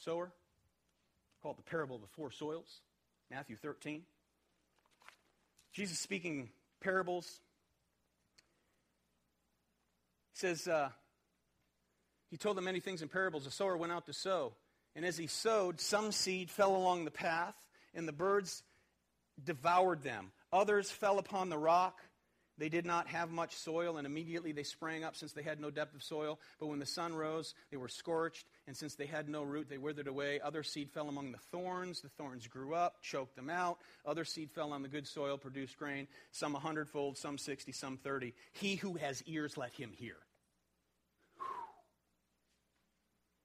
[0.00, 0.32] sower?
[1.42, 2.80] Called the parable of the four soils,
[3.30, 4.02] Matthew 13.
[5.72, 7.40] Jesus speaking parables.
[10.34, 10.90] He says, uh,
[12.30, 13.44] He told them many things in parables.
[13.44, 14.54] The sower went out to sow.
[14.94, 17.56] And as he sowed, some seed fell along the path,
[17.94, 18.62] and the birds
[19.42, 20.30] devoured them.
[20.52, 21.98] Others fell upon the rock
[22.58, 25.70] they did not have much soil, and immediately they sprang up since they had no
[25.70, 26.38] depth of soil.
[26.60, 29.78] But when the sun rose, they were scorched, and since they had no root, they
[29.78, 30.38] withered away.
[30.40, 32.02] Other seed fell among the thorns.
[32.02, 33.78] The thorns grew up, choked them out.
[34.04, 37.96] Other seed fell on the good soil, produced grain, some a hundredfold, some sixty, some
[37.96, 38.34] thirty.
[38.52, 40.16] He who has ears, let him hear.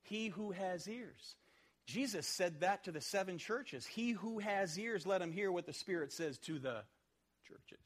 [0.03, 1.35] He who has ears.
[1.85, 3.85] Jesus said that to the seven churches.
[3.85, 6.83] He who has ears, let him hear what the Spirit says to the
[7.47, 7.79] churches.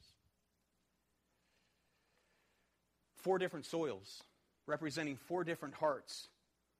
[3.22, 4.22] Four different soils,
[4.66, 6.28] representing four different hearts,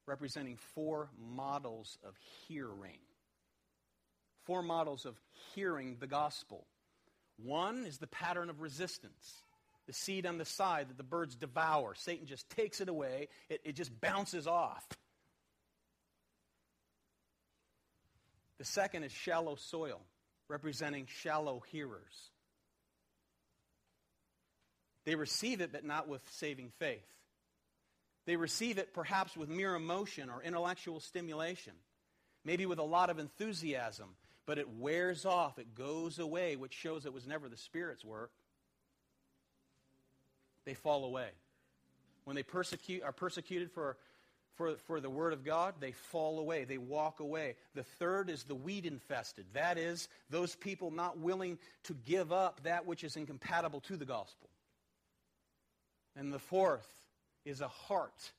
[0.06, 2.14] representing four models of
[2.46, 2.98] hearing.
[4.44, 5.14] Four models of
[5.54, 6.66] hearing the gospel.
[7.36, 9.42] One is the pattern of resistance.
[9.86, 11.94] The seed on the side that the birds devour.
[11.94, 14.86] Satan just takes it away, it, it just bounces off.
[18.58, 20.00] The second is shallow soil,
[20.48, 22.31] representing shallow hearers.
[25.04, 27.06] They receive it, but not with saving faith.
[28.24, 31.72] They receive it perhaps with mere emotion or intellectual stimulation,
[32.44, 34.10] maybe with a lot of enthusiasm,
[34.46, 38.30] but it wears off, it goes away, which shows it was never the Spirit's work.
[40.64, 41.30] They fall away.
[42.24, 43.96] When they persecute, are persecuted for,
[44.54, 46.62] for, for the word of God, they fall away.
[46.62, 47.56] They walk away.
[47.74, 49.46] The third is the weed infested.
[49.54, 54.04] That is, those people not willing to give up that which is incompatible to the
[54.04, 54.48] gospel.
[56.16, 56.88] And the fourth
[57.44, 58.32] is a heart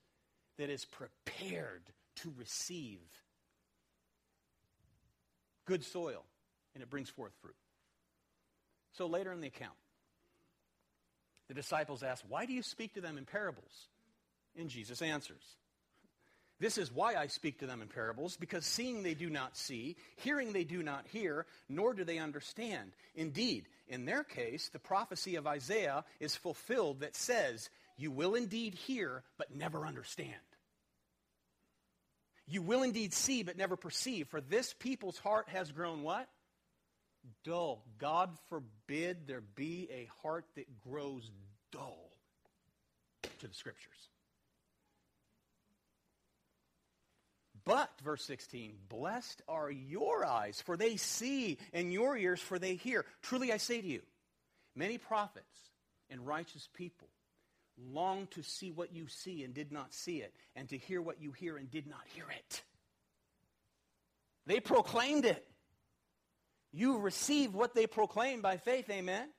[0.58, 1.82] that is prepared
[2.18, 3.00] to receive
[5.66, 6.24] good soil,
[6.74, 7.56] and it brings forth fruit.
[8.94, 9.74] So later in the account,
[11.48, 13.88] the disciples ask, Why do you speak to them in parables?
[14.56, 15.44] And Jesus answers,
[16.64, 19.98] This is why I speak to them in parables, because seeing they do not see,
[20.16, 22.94] hearing they do not hear, nor do they understand.
[23.16, 28.76] Indeed, in their case, the prophecy of Isaiah is fulfilled that says, You will indeed
[28.76, 30.32] hear, but never understand.
[32.48, 34.30] You will indeed see, but never perceive.
[34.30, 36.30] For this people's heart has grown what?
[37.44, 37.84] dull.
[38.00, 41.30] God forbid there be a heart that grows
[41.74, 42.10] dull
[43.40, 44.13] to the scriptures.
[47.66, 52.76] But, verse 16, blessed are your eyes, for they see, and your ears, for they
[52.76, 53.06] hear.
[53.22, 54.02] Truly I say to you,
[54.76, 55.46] many prophets
[56.10, 57.08] and righteous people
[57.92, 61.22] long to see what you see and did not see it, and to hear what
[61.22, 62.64] you hear and did not hear it.
[64.46, 65.48] They proclaimed it.
[66.74, 69.30] You receive what they proclaim by faith, amen?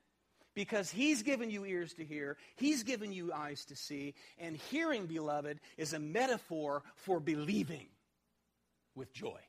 [0.54, 5.06] Because he's given you ears to hear, he's given you eyes to see, and hearing,
[5.06, 7.86] beloved, is a metaphor for believing
[8.94, 9.40] with joy.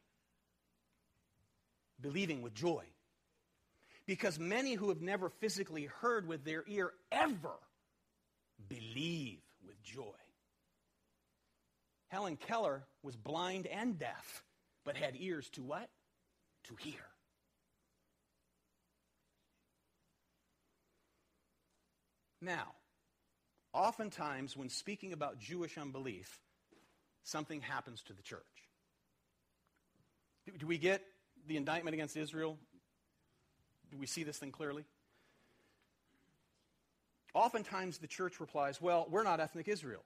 [2.01, 2.83] Believing with joy.
[4.05, 7.57] Because many who have never physically heard with their ear ever
[8.67, 10.03] believe with joy.
[12.07, 14.43] Helen Keller was blind and deaf,
[14.83, 15.89] but had ears to what?
[16.65, 17.01] To hear.
[22.41, 22.73] Now,
[23.73, 26.39] oftentimes when speaking about Jewish unbelief,
[27.23, 28.64] something happens to the church.
[30.45, 31.03] Do, do, we get
[31.47, 32.57] the indictment against Israel?
[33.91, 34.85] Do we see this thing clearly?
[37.33, 40.03] Oftentimes the church replies, well, we're not ethnic Israel.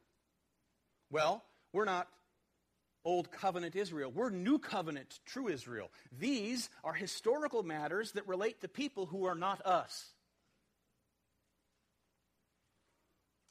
[1.11, 2.07] Well, we're not
[3.05, 4.11] Old Covenant Israel.
[4.11, 5.91] We're New Covenant, true Israel.
[6.17, 10.09] These are historical matters that relate to people who are not us.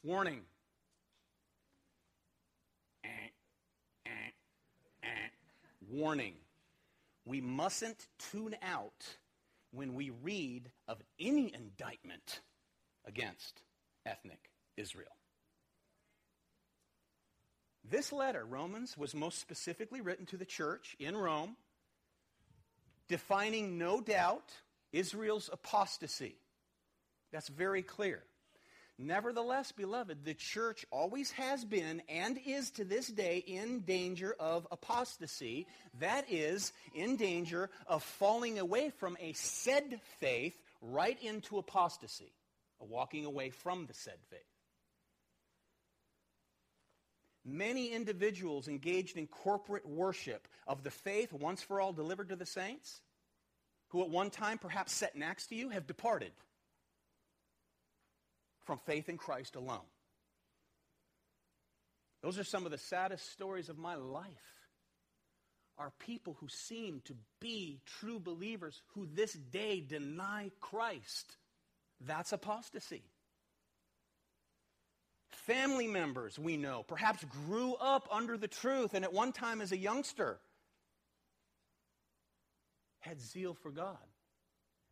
[0.03, 0.41] Warning.
[3.03, 3.07] Eh,
[4.05, 4.09] eh,
[5.03, 5.07] eh.
[5.89, 6.35] Warning.
[7.29, 9.05] We mustn't tune out
[9.69, 12.39] when we read of any indictment
[13.05, 13.61] against
[14.03, 15.15] ethnic Israel.
[17.87, 21.55] This letter, Romans, was most specifically written to the church in Rome,
[23.07, 24.51] defining, no doubt,
[24.91, 26.35] Israel's apostasy.
[27.31, 28.23] That's very clear.
[29.01, 34.67] Nevertheless, beloved, the church always has been and is to this day in danger of
[34.71, 35.67] apostasy.
[36.01, 42.33] That is, in danger of falling away from a said faith right into apostasy,
[42.81, 44.41] a walking away from the said faith.
[47.45, 52.45] Many individuals engaged in corporate worship of the faith once for all delivered to the
[52.45, 52.99] saints,
[53.87, 56.33] who at one time perhaps sat next to you, have departed
[58.69, 59.89] from faith in Christ alone.
[62.21, 64.27] Those are some of the saddest stories of my life.
[65.79, 71.37] Are people who seem to be true believers who this day deny Christ.
[72.05, 73.01] That's apostasy.
[75.31, 79.71] Family members, we know, perhaps grew up under the truth and at one time as
[79.71, 80.37] a youngster
[82.99, 83.97] had zeal for God.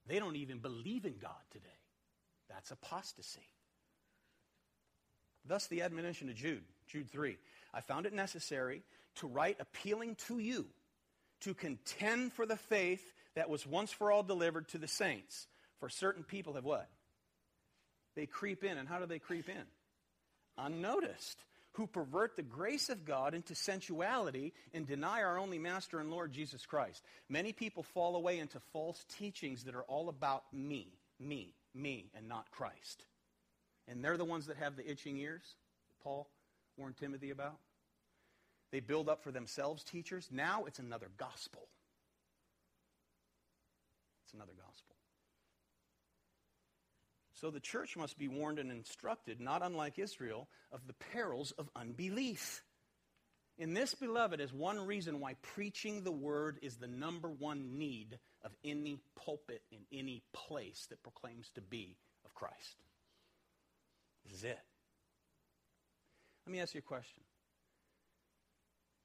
[0.08, 1.68] They don't even believe in God today.
[2.50, 3.48] That's apostasy.
[5.48, 7.38] Thus, the admonition to Jude, Jude 3.
[7.74, 8.84] I found it necessary
[9.16, 10.66] to write appealing to you
[11.41, 13.04] to contend for the faith
[13.36, 15.48] that was once for all delivered to the saints.
[15.80, 16.89] For certain people have what?
[18.16, 18.78] They creep in.
[18.78, 19.64] And how do they creep in?
[20.58, 21.38] Unnoticed.
[21.74, 26.34] Who pervert the grace of God into sensuality and deny our only Master and Lord
[26.34, 27.04] Jesus Christ.
[27.30, 30.88] Many people fall away into false teachings that are all about me,
[31.20, 33.06] me, me, and not Christ.
[33.88, 35.56] And they're the ones that have the itching ears
[35.90, 36.30] that Paul
[36.78, 37.58] warned Timothy about.
[38.72, 40.28] They build up for themselves teachers.
[40.32, 41.68] Now it's another gospel.
[44.26, 44.96] It's another gospel.
[47.34, 51.70] So the church must be warned and instructed, not unlike Israel, of the perils of
[51.76, 52.64] unbelief.
[53.60, 58.18] In this, beloved, is one reason why preaching the word is the number one need
[58.44, 62.76] of any pulpit in any place that proclaims to be of Christ.
[64.34, 64.60] Is it.
[66.46, 67.24] Let me ask you a question.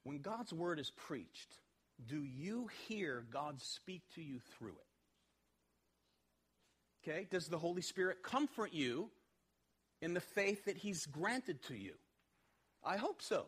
[0.04, 1.58] When God's word is preached,
[2.08, 4.70] do you hear God speak to you through
[7.04, 7.10] it?
[7.10, 7.26] Okay?
[7.30, 9.10] Does the Holy Spirit comfort you
[10.00, 11.94] in the faith that He's granted to you?
[12.84, 13.46] I hope so.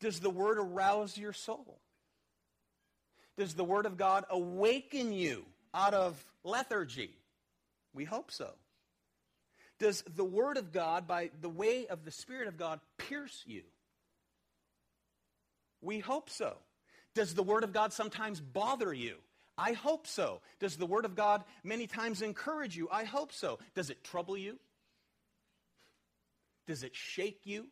[0.00, 1.80] Does the Word arouse your soul?
[3.38, 7.10] Does the Word of God awaken you out of lethargy?
[7.94, 8.52] We hope so.
[9.82, 13.62] Does the Word of God, by the way of the Spirit of God, pierce you?
[15.80, 16.54] We hope so.
[17.16, 19.16] Does the Word of God sometimes bother you?
[19.58, 20.40] I hope so.
[20.60, 22.88] Does the Word of God many times encourage you?
[22.92, 23.58] I hope so.
[23.74, 24.56] Does it trouble you?
[26.68, 27.66] Does it shake you?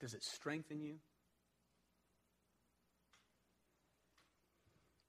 [0.00, 0.96] Does it strengthen you?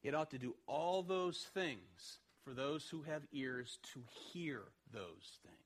[0.03, 4.62] It ought to do all those things for those who have ears to hear
[4.93, 5.58] those things.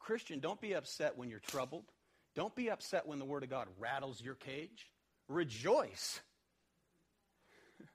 [0.00, 1.84] Christian, don't be upset when you're troubled.
[2.34, 4.90] Don't be upset when the Word of God rattles your cage.
[5.28, 6.20] Rejoice.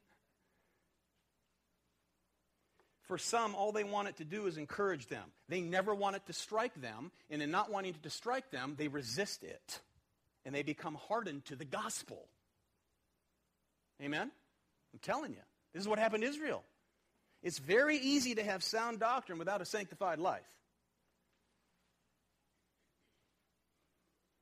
[3.07, 5.25] For some, all they want it to do is encourage them.
[5.49, 8.75] They never want it to strike them, and in not wanting it to strike them,
[8.77, 9.81] they resist it.
[10.45, 12.29] And they become hardened to the gospel.
[14.01, 14.31] Amen?
[14.93, 15.41] I'm telling you.
[15.73, 16.63] This is what happened to Israel.
[17.43, 20.47] It's very easy to have sound doctrine without a sanctified life.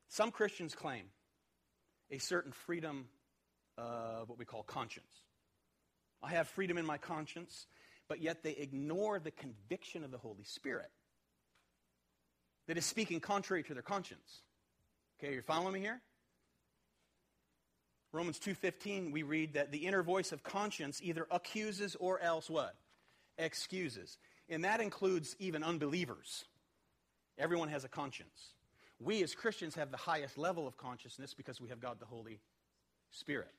[0.10, 1.06] Some Christians claim
[2.10, 3.10] a certain freedom
[3.78, 5.22] of what we call conscience.
[6.24, 7.68] I have freedom in my conscience,
[8.08, 10.90] but yet they ignore the conviction of the Holy Spirit
[12.68, 14.42] that is speaking contrary to their conscience.
[15.20, 16.02] Okay, you're following me here?
[18.12, 22.76] Romans 2:15 we read that the inner voice of conscience either accuses or else what?
[23.38, 24.18] Excuses.
[24.50, 26.46] And that includes even unbelievers.
[27.38, 28.54] Everyone has a conscience.
[29.00, 32.40] We as Christians have the highest level of consciousness because we have God the Holy
[33.12, 33.52] Spirit.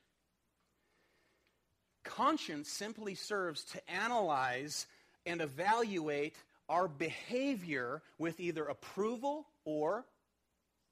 [2.03, 4.87] Conscience simply serves to analyze
[5.25, 6.35] and evaluate
[6.69, 10.05] our behavior with either approval or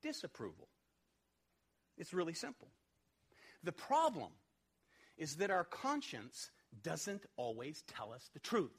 [0.03, 0.67] disapproval.
[1.97, 2.67] It's really simple.
[3.63, 4.29] The problem
[5.17, 6.51] is that our conscience
[6.83, 8.71] doesn't always tell us the truth.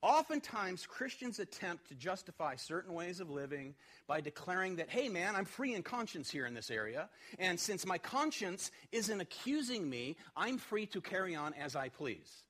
[0.00, 3.74] Oftentimes, Christians attempt to justify certain ways of living
[4.06, 7.08] by declaring that, hey man, I'm free in conscience here in this area,
[7.40, 12.44] and since my conscience isn't accusing me, I'm free to carry on as I please.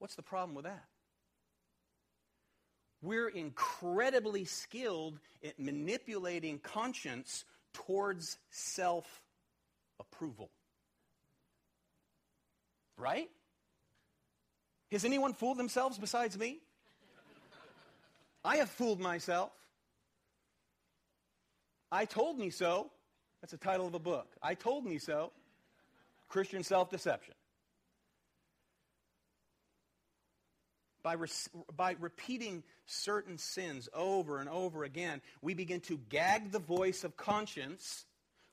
[0.00, 0.84] What's the problem with that?
[3.02, 9.22] We're incredibly skilled at manipulating conscience towards self
[10.00, 10.50] approval.
[12.96, 13.30] Right?
[14.90, 16.58] Has anyone fooled themselves besides me?
[18.44, 19.52] I have fooled myself.
[21.92, 22.90] I told me so.
[23.40, 24.28] That's the title of a book.
[24.42, 25.32] I told me so.
[26.28, 27.34] Christian self deception.
[31.02, 31.28] By, re-
[31.76, 37.16] by repeating certain sins over and over again, we begin to gag the voice of
[37.16, 38.04] conscience,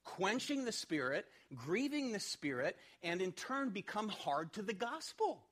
[0.08, 5.44] quenching the Spirit, grieving the Spirit, and in turn become hard to the gospel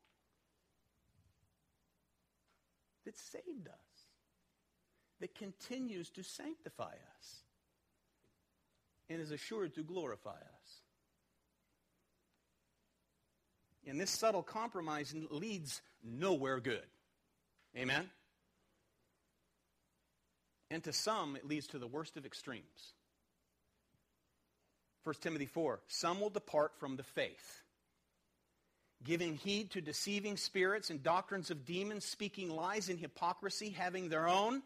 [3.06, 3.76] that saved us,
[5.20, 7.43] that continues to sanctify us,
[9.10, 10.82] and is assured to glorify us.
[13.88, 16.88] And this subtle compromise leads nowhere good.
[17.78, 18.10] Amen?
[20.72, 22.93] And to some, it leads to the worst of extremes.
[25.06, 27.64] 1 Timothy 4 Some will depart from the faith
[29.03, 34.28] giving heed to deceiving spirits and doctrines of demons, speaking lies and hypocrisy, having their
[34.28, 34.64] own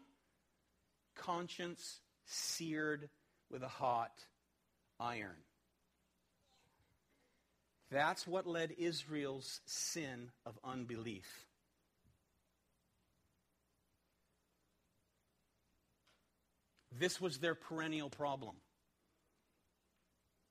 [1.14, 3.08] conscience seared
[3.50, 4.12] with a hot
[4.98, 5.36] iron.
[7.90, 11.46] That's what led Israel's sin of unbelief.
[16.98, 18.56] This was their perennial problem.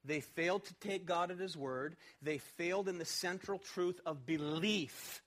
[0.09, 1.95] They failed to take God at His word.
[2.23, 5.21] They failed in the central truth of belief,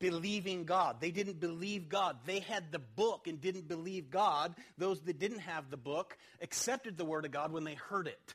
[0.00, 1.00] believing God.
[1.00, 2.18] They didn't believe God.
[2.26, 4.54] They had the book and didn't believe God.
[4.76, 8.34] Those that didn't have the book accepted the word of God when they heard it.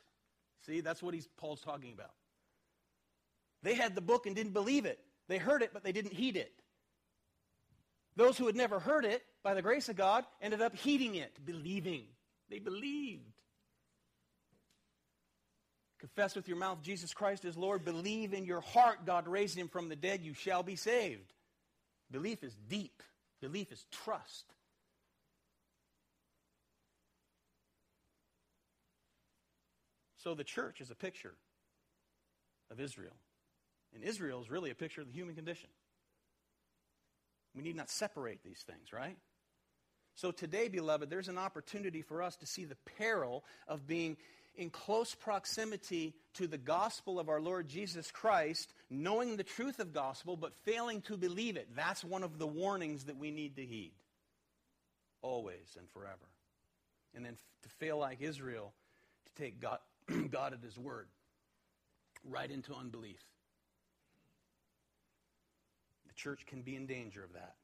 [0.66, 2.14] See, that's what he's, Paul's talking about.
[3.62, 5.00] They had the book and didn't believe it.
[5.28, 6.52] They heard it, but they didn't heed it.
[8.16, 11.38] Those who had never heard it, by the grace of God, ended up heeding it,
[11.46, 12.06] believing.
[12.50, 13.33] They believed.
[16.04, 17.86] Confess with your mouth Jesus Christ is Lord.
[17.86, 20.20] Believe in your heart God raised him from the dead.
[20.22, 21.32] You shall be saved.
[22.12, 23.02] Belief is deep,
[23.40, 24.44] belief is trust.
[30.18, 31.36] So the church is a picture
[32.70, 33.16] of Israel.
[33.96, 35.70] And Israel is really a picture of the human condition.
[37.56, 39.18] We need not separate these things, right?
[40.16, 44.18] So today, beloved, there's an opportunity for us to see the peril of being
[44.56, 49.94] in close proximity to the gospel of our Lord Jesus Christ, knowing the truth of
[49.94, 51.70] gospel, but failing to believe it.
[51.76, 53.94] That's one of the warnings that we need to heed.
[55.22, 56.30] Always and forever.
[57.16, 58.74] And then to fail like Israel,
[59.26, 59.80] to take God,
[60.32, 61.08] God at His word
[62.30, 63.22] right into unbelief.
[66.08, 67.56] The church can be in danger of that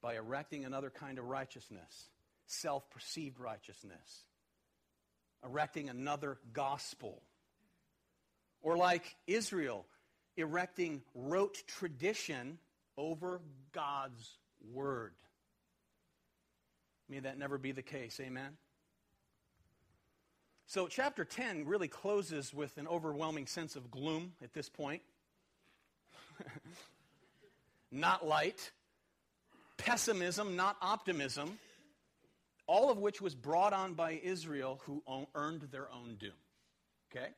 [0.00, 2.08] by erecting another kind of righteousness,
[2.46, 4.24] self perceived righteousness,
[5.44, 7.22] erecting another gospel.
[8.62, 9.86] Or like Israel,
[10.36, 12.58] erecting rote tradition
[12.96, 13.40] over
[13.72, 14.38] God's
[14.72, 15.12] word.
[17.08, 18.18] May that never be the case.
[18.20, 18.56] Amen.
[20.66, 25.02] So, chapter 10 really closes with an overwhelming sense of gloom at this point.
[27.92, 28.72] not light,
[29.76, 31.58] pessimism, not optimism,
[32.66, 35.02] all of which was brought on by Israel who
[35.34, 36.32] earned their own doom.
[37.10, 37.28] Okay?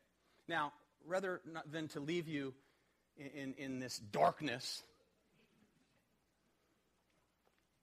[0.48, 0.72] Now,
[1.06, 2.54] rather than to leave you
[3.16, 4.82] in, in, in this darkness,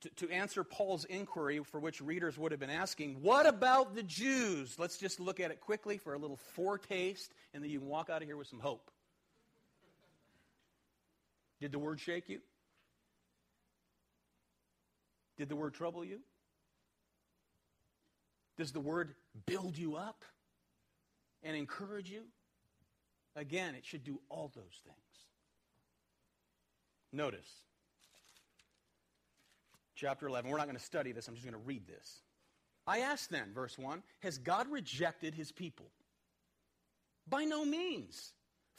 [0.01, 4.03] to, to answer Paul's inquiry, for which readers would have been asking, what about the
[4.03, 4.75] Jews?
[4.77, 8.09] Let's just look at it quickly for a little foretaste, and then you can walk
[8.09, 8.91] out of here with some hope.
[11.61, 12.39] Did the word shake you?
[15.37, 16.19] Did the word trouble you?
[18.57, 20.23] Does the word build you up
[21.43, 22.23] and encourage you?
[23.35, 24.97] Again, it should do all those things.
[27.11, 27.47] Notice,
[29.95, 30.49] chapter 11.
[30.49, 32.21] We're not going to study this, I'm just going to read this.
[32.85, 35.85] I ask then, verse 1, has God rejected his people?
[37.27, 38.33] By no means.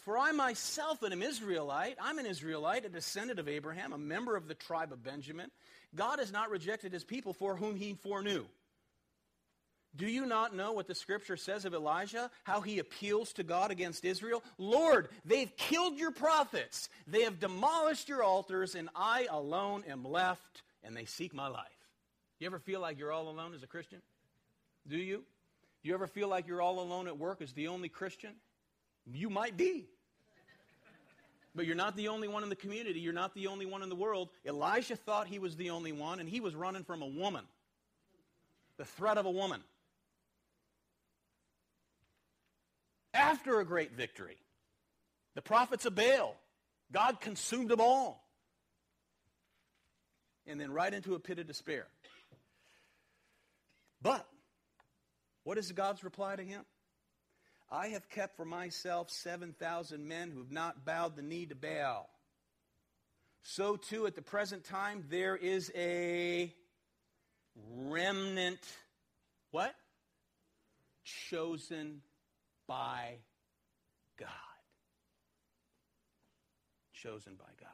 [0.04, 1.96] For I myself am an Israelite.
[1.98, 5.50] I'm an Israelite, a descendant of Abraham, a member of the tribe of Benjamin.
[5.94, 8.44] God has not rejected his people for whom he foreknew.
[9.97, 12.30] Do you not know what the scripture says of Elijah?
[12.42, 14.42] How he appeals to God against Israel?
[14.59, 16.88] Lord, they've killed your prophets.
[17.07, 21.68] They have demolished your altars, and I alone am left, and they seek my life.
[22.40, 24.03] You ever feel like you're all alone as a Christian?
[24.88, 25.22] Do you?
[25.82, 28.32] You ever feel like you're all alone at work as the only Christian?
[29.12, 29.86] You might be.
[31.55, 32.99] But you're not the only one in the community.
[32.99, 34.30] You're not the only one in the world.
[34.45, 37.45] Elijah thought he was the only one, and he was running from a woman.
[38.76, 39.62] The threat of a woman.
[43.14, 44.36] After a great victory,
[45.36, 46.36] the prophets of Baal,
[46.92, 48.20] God consumed them all.
[50.46, 51.86] And then right into a pit of despair.
[54.02, 54.26] But,
[55.44, 56.64] what is God's reply to him?
[57.70, 62.10] I have kept for myself 7,000 men who have not bowed the knee to Baal.
[63.42, 66.52] So, too, at the present time, there is a
[67.76, 68.60] remnant,
[69.50, 69.74] what?
[71.04, 72.02] Chosen
[72.66, 73.18] by
[74.18, 74.28] God.
[76.92, 77.70] Chosen by God.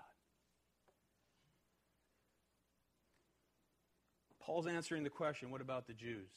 [4.41, 6.30] Paul's answering the question what about the Jews?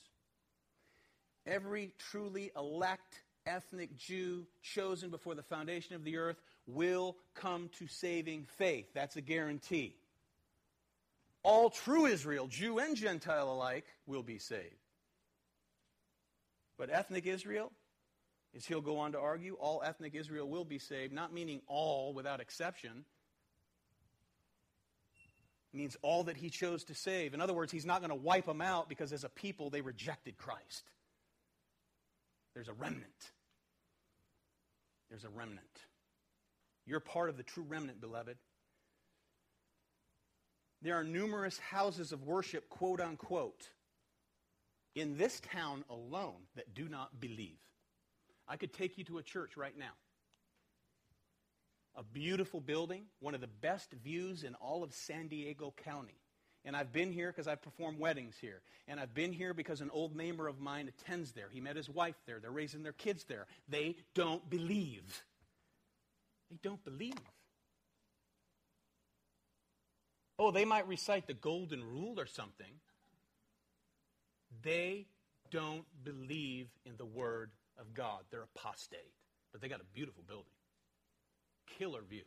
[1.45, 7.88] Every truly elect ethnic Jew chosen before the foundation of the earth will come to
[7.88, 8.86] saving faith.
[8.93, 9.95] That's a guarantee.
[11.43, 14.64] All true Israel, Jew and Gentile alike, will be saved.
[16.78, 17.72] But ethnic Israel,
[18.56, 22.14] as he'll go on to argue, all ethnic Israel will be saved, not meaning all
[22.14, 23.06] without exception.
[25.74, 27.34] It means all that he chose to save.
[27.34, 29.82] In other words, he's not going to wipe them out because as a people they
[29.82, 30.91] rejected Christ.
[32.54, 33.32] There's a remnant.
[35.10, 35.66] There's a remnant.
[36.86, 38.38] You're part of the true remnant, beloved.
[40.84, 43.70] There are numerous houses of worship, quote unquote,
[44.95, 47.58] in this town alone that do not believe.
[48.48, 49.94] I could take you to a church right now.
[51.96, 56.18] A beautiful building, one of the best views in all of San Diego County.
[56.66, 58.62] And I've been here because I've performed weddings here.
[58.88, 61.50] And I've been here because an old neighbor of mine attends there.
[61.52, 62.39] He met his wife there.
[62.39, 63.48] They're raising their kids there.
[63.68, 65.24] They don't believe.
[66.50, 67.14] They don't believe.
[70.39, 72.80] Oh, they might recite the golden rule or something.
[74.62, 75.06] They
[75.52, 78.22] don't believe in the word of God.
[78.30, 79.14] They're apostate.
[79.52, 80.46] But they got a beautiful building.
[81.78, 82.24] Killer view.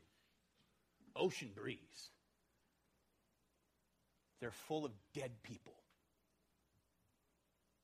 [1.14, 2.10] Ocean breeze.
[4.40, 5.74] They're full of dead people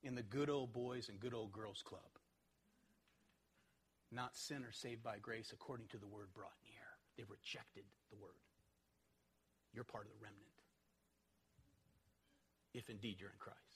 [0.03, 2.03] in the good old boys and good old girls club.
[4.11, 6.83] Not sinners saved by grace according to the word brought near.
[7.17, 8.37] They rejected the word.
[9.73, 10.43] You're part of the remnant.
[12.75, 13.72] If indeed you're in Christ.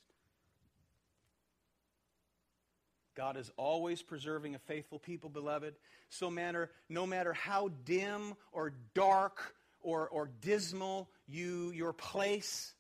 [3.17, 5.75] God is always preserving a faithful people, beloved.
[6.11, 12.75] So matter, no matter how dim or dark or, or dismal you your place,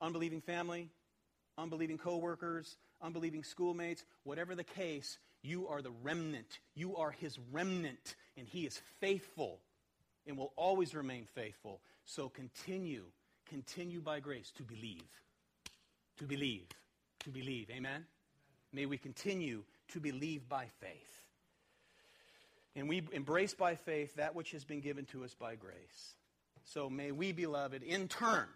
[0.00, 0.90] unbelieving family,
[1.56, 6.58] unbelieving coworkers, unbelieving schoolmates, whatever the case, you are the remnant.
[6.74, 9.60] You are his remnant, and he is faithful
[10.26, 11.80] and will always remain faithful.
[12.04, 13.04] So continue,
[13.48, 15.02] continue by grace to believe.
[16.18, 16.66] To believe.
[17.20, 17.68] To believe.
[17.70, 18.06] Amen?
[18.74, 19.62] May we continue
[19.92, 21.20] to believe by faith.
[22.76, 26.16] And we embrace by faith that which has been given to us by grace.
[26.64, 28.48] So may we, beloved, in turn,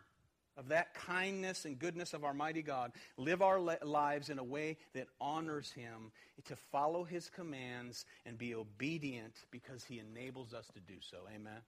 [0.57, 4.77] of that kindness and goodness of our mighty God, live our lives in a way
[4.93, 6.11] that honors Him,
[6.47, 11.19] to follow His commands and be obedient because He enables us to do so.
[11.33, 11.61] Amen?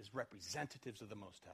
[0.00, 1.52] As representatives of the Most High.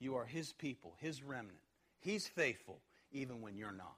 [0.00, 1.58] You are His people, His remnant.
[2.00, 2.80] He's faithful
[3.12, 3.96] even when you're not.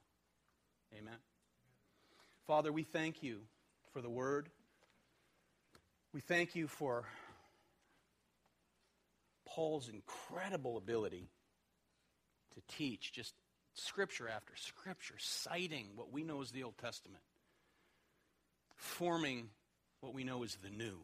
[0.97, 1.17] Amen?
[2.47, 3.41] Father, we thank you
[3.93, 4.49] for the word.
[6.15, 7.05] We thank you for
[9.45, 11.29] Paul's incredible ability
[12.55, 13.35] to teach just
[13.75, 17.25] scripture after scripture, citing what we know as the Old Testament,
[18.77, 19.49] forming
[20.01, 20.99] what we know as the New.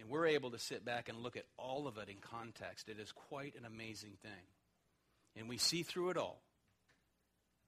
[0.00, 2.88] And we're able to sit back and look at all of it in context.
[2.88, 4.46] It is quite an amazing thing.
[5.36, 6.40] And we see through it all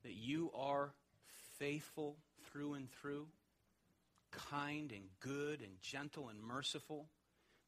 [0.02, 0.94] that you are
[1.58, 2.16] faithful
[2.50, 3.26] through and through,
[4.50, 7.06] kind and good and gentle and merciful.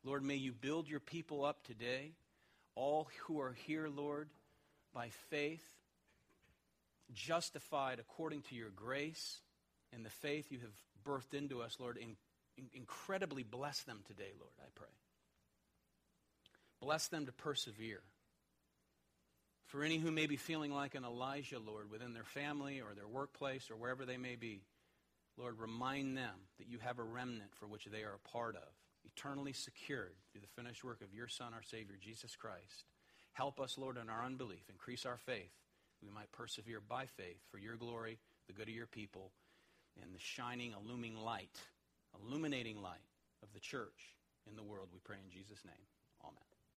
[0.04, 2.12] Lord, may you build your people up today.
[2.74, 4.28] All who are here, Lord,
[4.94, 5.64] by faith,
[7.12, 9.40] justified according to your grace
[9.92, 10.70] and the faith you have
[11.04, 12.16] birthed into us, Lord, in,
[12.56, 14.88] in, incredibly bless them today, Lord, I pray.
[16.80, 18.00] Bless them to persevere.
[19.70, 23.06] For any who may be feeling like an Elijah, Lord, within their family or their
[23.06, 24.62] workplace or wherever they may be,
[25.36, 28.68] Lord, remind them that you have a remnant for which they are a part of,
[29.04, 32.84] eternally secured through the finished work of your Son, our Savior, Jesus Christ.
[33.32, 34.68] Help us, Lord, in our unbelief.
[34.68, 35.52] Increase our faith.
[36.02, 38.18] We might persevere by faith for your glory,
[38.48, 39.30] the good of your people,
[40.02, 41.60] and the shining, illuming light,
[42.20, 43.06] illuminating light
[43.44, 44.16] of the church
[44.48, 44.88] in the world.
[44.92, 45.86] We pray in Jesus' name.
[46.24, 46.49] Amen.